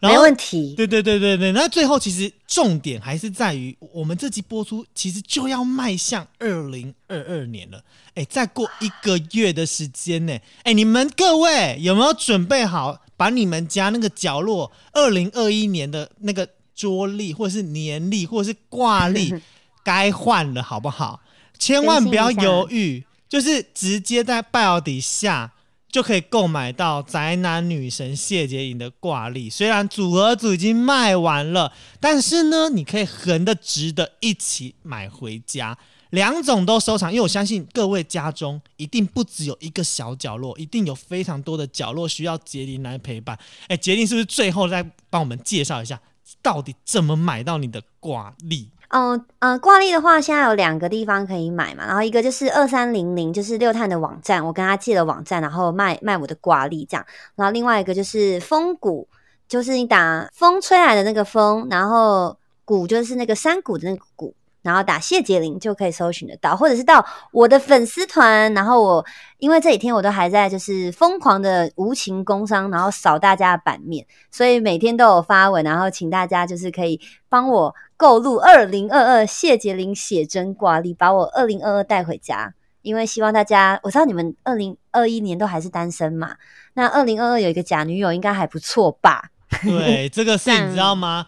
[0.00, 0.74] 然没后问题。
[0.74, 7.84] 对对对对对，那最后其实重点还是在于，我们这集播出其实就要迈向二零二二年了。
[8.14, 19.32] 哎，再过一个月的时间呢，哎，你们各位有没有准备好，把你们家那个角落二零二一年的那个桌历，或者是年历，或者是挂历，
[19.84, 21.20] 该换了，好不好？
[21.58, 25.52] 千万不要犹豫，就是直接在 bio 底下
[25.90, 29.50] 就可以购买到宅男女神谢洁莹的挂历。
[29.50, 35.76] 虽然组合组已经卖完了，但是呢，你可以横的直的一起买回家，
[36.10, 37.10] 两种都收藏。
[37.10, 43.38] 因为我相信各位家中一定不只有一个小角落，一定有非常多的角落需要杰林来陪伴。
[43.66, 46.00] 哎，杰林是不是最后再帮我们介绍一下，
[46.40, 48.68] 到底怎么买到你的挂历？
[48.90, 59.08] 嗯呃，挂历的话，现在有两个地方可以买嘛，然后一个就是二三零零，就是六探的网站，我跟他借了网站，然后卖卖我的挂历这样，然后另外一个就是风谷，
[59.48, 64.34] 就是你打风吹来的那个风，然后谷就是那个山谷的那个谷。
[64.62, 68.52] 然后打谢杰林就可以搜寻得到，或者是到我的粉丝团。
[68.52, 69.06] 然后我
[69.38, 82.54] 因为这几天我都还在就是疯狂的无情工商，然后扫大家的版面，所以每天都有发文，然后请大家就是可以帮我购入二零二二谢杰林写真挂历，把我二零二二带回家。
[82.80, 86.34] 因为希望大家，我知道你们二零二一年都还是单身嘛，
[86.72, 89.28] 那二零二二有一个假女友应该还不错吧？
[89.62, 91.26] 对， 这个是你知道吗？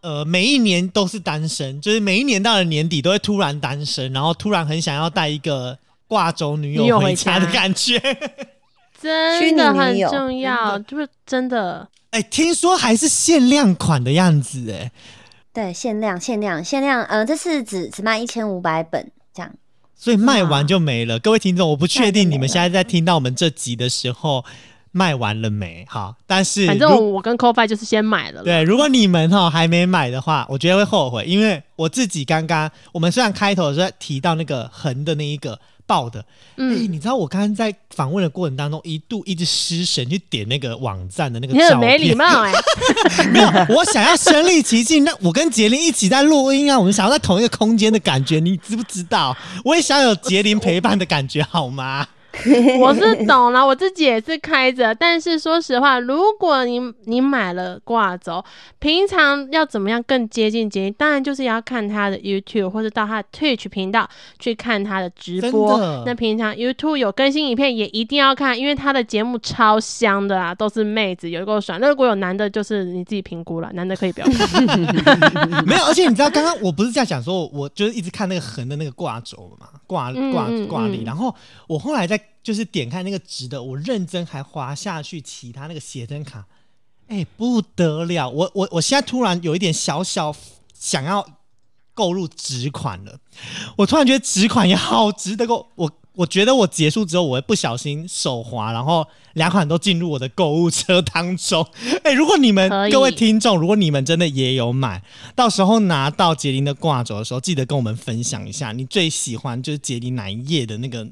[0.00, 8.00] 呃，每一年都是单身，就是每一年到了年底都会突然单身，然后突然很想要带一个挂轴女女友回家的感觉。
[8.98, 11.86] 真的很重要，就是真的。
[12.12, 14.90] 哎、听说还是限量款的样子，哎，
[15.56, 19.50] 对，限量限量限量，呃，这次只只卖一千五百本这样。
[19.94, 21.18] 所以卖完就没了。
[21.18, 24.44] 各位听众，我不确定你们现在在听到我们这集的时候
[24.92, 25.86] 卖完了没？
[25.88, 28.44] 好，但是反正我跟 CoFi 就是先买了啦。
[28.44, 36.24] 对，如果你们哈还没买的话，我觉得会后悔，因为我自己刚刚我们虽然开头的时候提到那个横的那一个爆的，哎、
[36.56, 42.52] 嗯，你知道我刚刚在访问的过程当中，一度一直失神去点那个网站的那个你照片，很没礼貌哎、
[43.32, 49.36] 没有，我想要身临其境，那我跟杰林一起在录音啊，我们想要在同一个空间的感觉，你知不知道？
[49.64, 52.06] 我也想有杰林陪伴的感觉，好吗？
[52.80, 58.44] 我是懂了，我自己也是开着，但是说实话，如果你你买了挂轴，
[58.78, 60.94] 平常要怎么样更接近节目？
[60.98, 64.08] 当然就是要看他的 YouTube 或者到他的 Twitch 频道
[64.38, 65.78] 去看他的直播。
[66.04, 71.78] 那平常 YouTube 有更新影片也一定要看，因为他的节目超香的啊，都是妹子，有够爽。
[71.80, 74.66] 那如果有男的，就是你自己评估了，男的可以不要看。
[75.66, 81.04] 没有，而且你知道，刚刚我不是这样讲说，我就是一直看那个横的那个挂轴嘛，挂挂挂历，嗯。
[81.04, 81.34] 然后
[81.66, 86.44] 我后来在就是点开那个直的，我认真还滑下去其他那个写真卡，
[87.08, 88.28] 哎、不得了！
[88.28, 90.34] 我我我现在突然有一点小小
[90.74, 91.26] 想要
[91.94, 93.18] 购入纸款了，
[93.76, 101.64] 我突然觉得纸款也好值得购，我我觉得我结束之后，我会不小心手滑，然后两款都进入我的购物车当中。
[102.02, 105.02] 哎、如果你们各位听众，如果你们真的也有买，
[105.34, 111.06] 到时候拿到杰林的挂轴的时候，记得跟我们分享一下，你最喜欢就是杰林哪一页的那个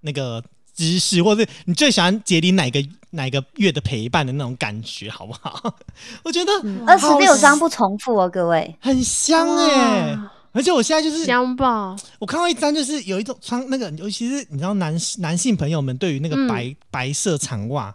[0.00, 0.42] 那个
[0.74, 5.74] 知识，或者是你最喜欢杰林哪个哪个月的陪伴的那种感觉，好不好？
[6.24, 6.52] 我觉得
[6.86, 8.74] 二十六张不重复哦，各位。
[8.80, 11.94] 很香哎、哇而且我现在就是香爆！
[12.18, 17.94] 我看到一张，就是有一种穿那个，尤其是你知道男男性朋友们对于那个嗯白、白色长袜，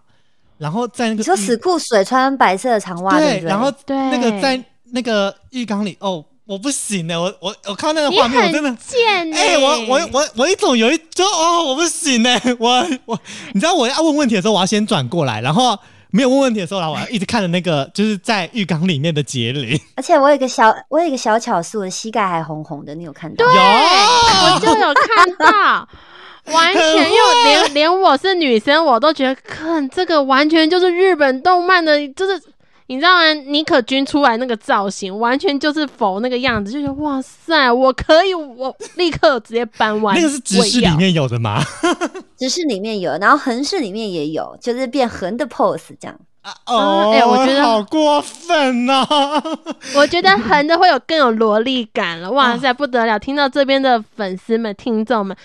[0.60, 3.40] 然后在那个你说死裤水穿白色的长袜，对？
[3.40, 8.78] 然后对那个在那个浴缸里，哦，我不行呢，我我我看到那个画面，我真的很。
[8.78, 13.20] 贱呢、哎、我我我我一种有一就哦，我不行呢，我我，
[13.54, 15.76] 你知道我要问问题的时候，我要先转过来，然后
[16.12, 23.46] 没有问问题的时候，然后我要一直看着那个就是在浴缸里面的杰林，而且我有一个小，我有一个小巧思，我的膝盖还红红的，你有看到？
[23.46, 25.88] 有，我就有看到，
[26.54, 32.42] 完全因为连 连我是女生，我都觉得，看这个完全就是日本动漫的，就是
[32.92, 33.34] 你知道吗？
[33.34, 40.14] 尼可君出来那个造型，完全就是否那个样子，就觉得哇塞，我可以，我立刻直接搬完。
[40.14, 41.64] 那个是直视里面有的吗？
[42.38, 46.20] 直视里面有，然后横视里面也有，就是变横的 pose 这样。
[46.42, 49.08] 啊哦，哎我觉得好过分哦。
[49.96, 53.18] 我觉得横的会有更有萝莉感了，哇塞，不得了！
[53.18, 55.38] 听到这边的粉丝们、听众们，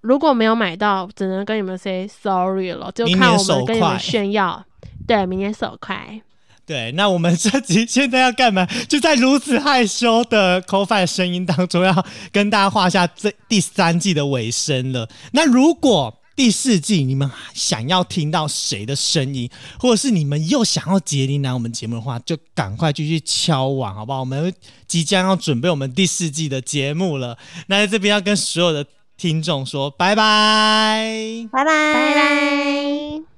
[0.00, 4.64] 如果没有买到，只能跟你们 say sorry 了，就看我明年手们跟你们炫耀。
[5.06, 6.22] 对，明年手快。
[6.70, 8.64] 对，那我们这集现在要干嘛？
[8.88, 15.08] 就在如此害羞的 c o f i 声音当中，要跟大家画下这第三季的尾声了。
[15.32, 19.50] 那如果第四季你们想要听到谁的声音，
[19.80, 24.20] 或者是你们又想要杰林来我们节目的话，就赶快继续敲碗，好不好？
[24.20, 24.54] 我们
[24.86, 27.36] 即将要准备我们第四季的节目了。
[27.66, 31.48] 那在这边要跟所有的听众说拜拜。
[31.50, 33.29] 拜拜拜拜。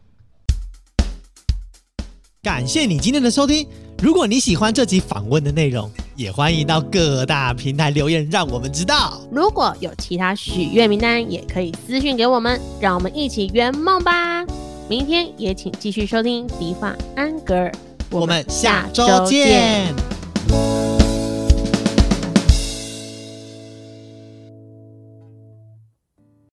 [2.44, 3.64] 感谢你今天的收听。
[4.02, 9.20] 如果你喜欢这集访问的内容，也欢迎到各大平台留言，让我们知道。
[9.30, 14.44] 如果有其他许愿名单，也可以私讯给我们，让我们一起圆梦吧。
[14.88, 17.72] 明天也请继续收听迪法安格尔，
[18.10, 19.94] 我们下周见。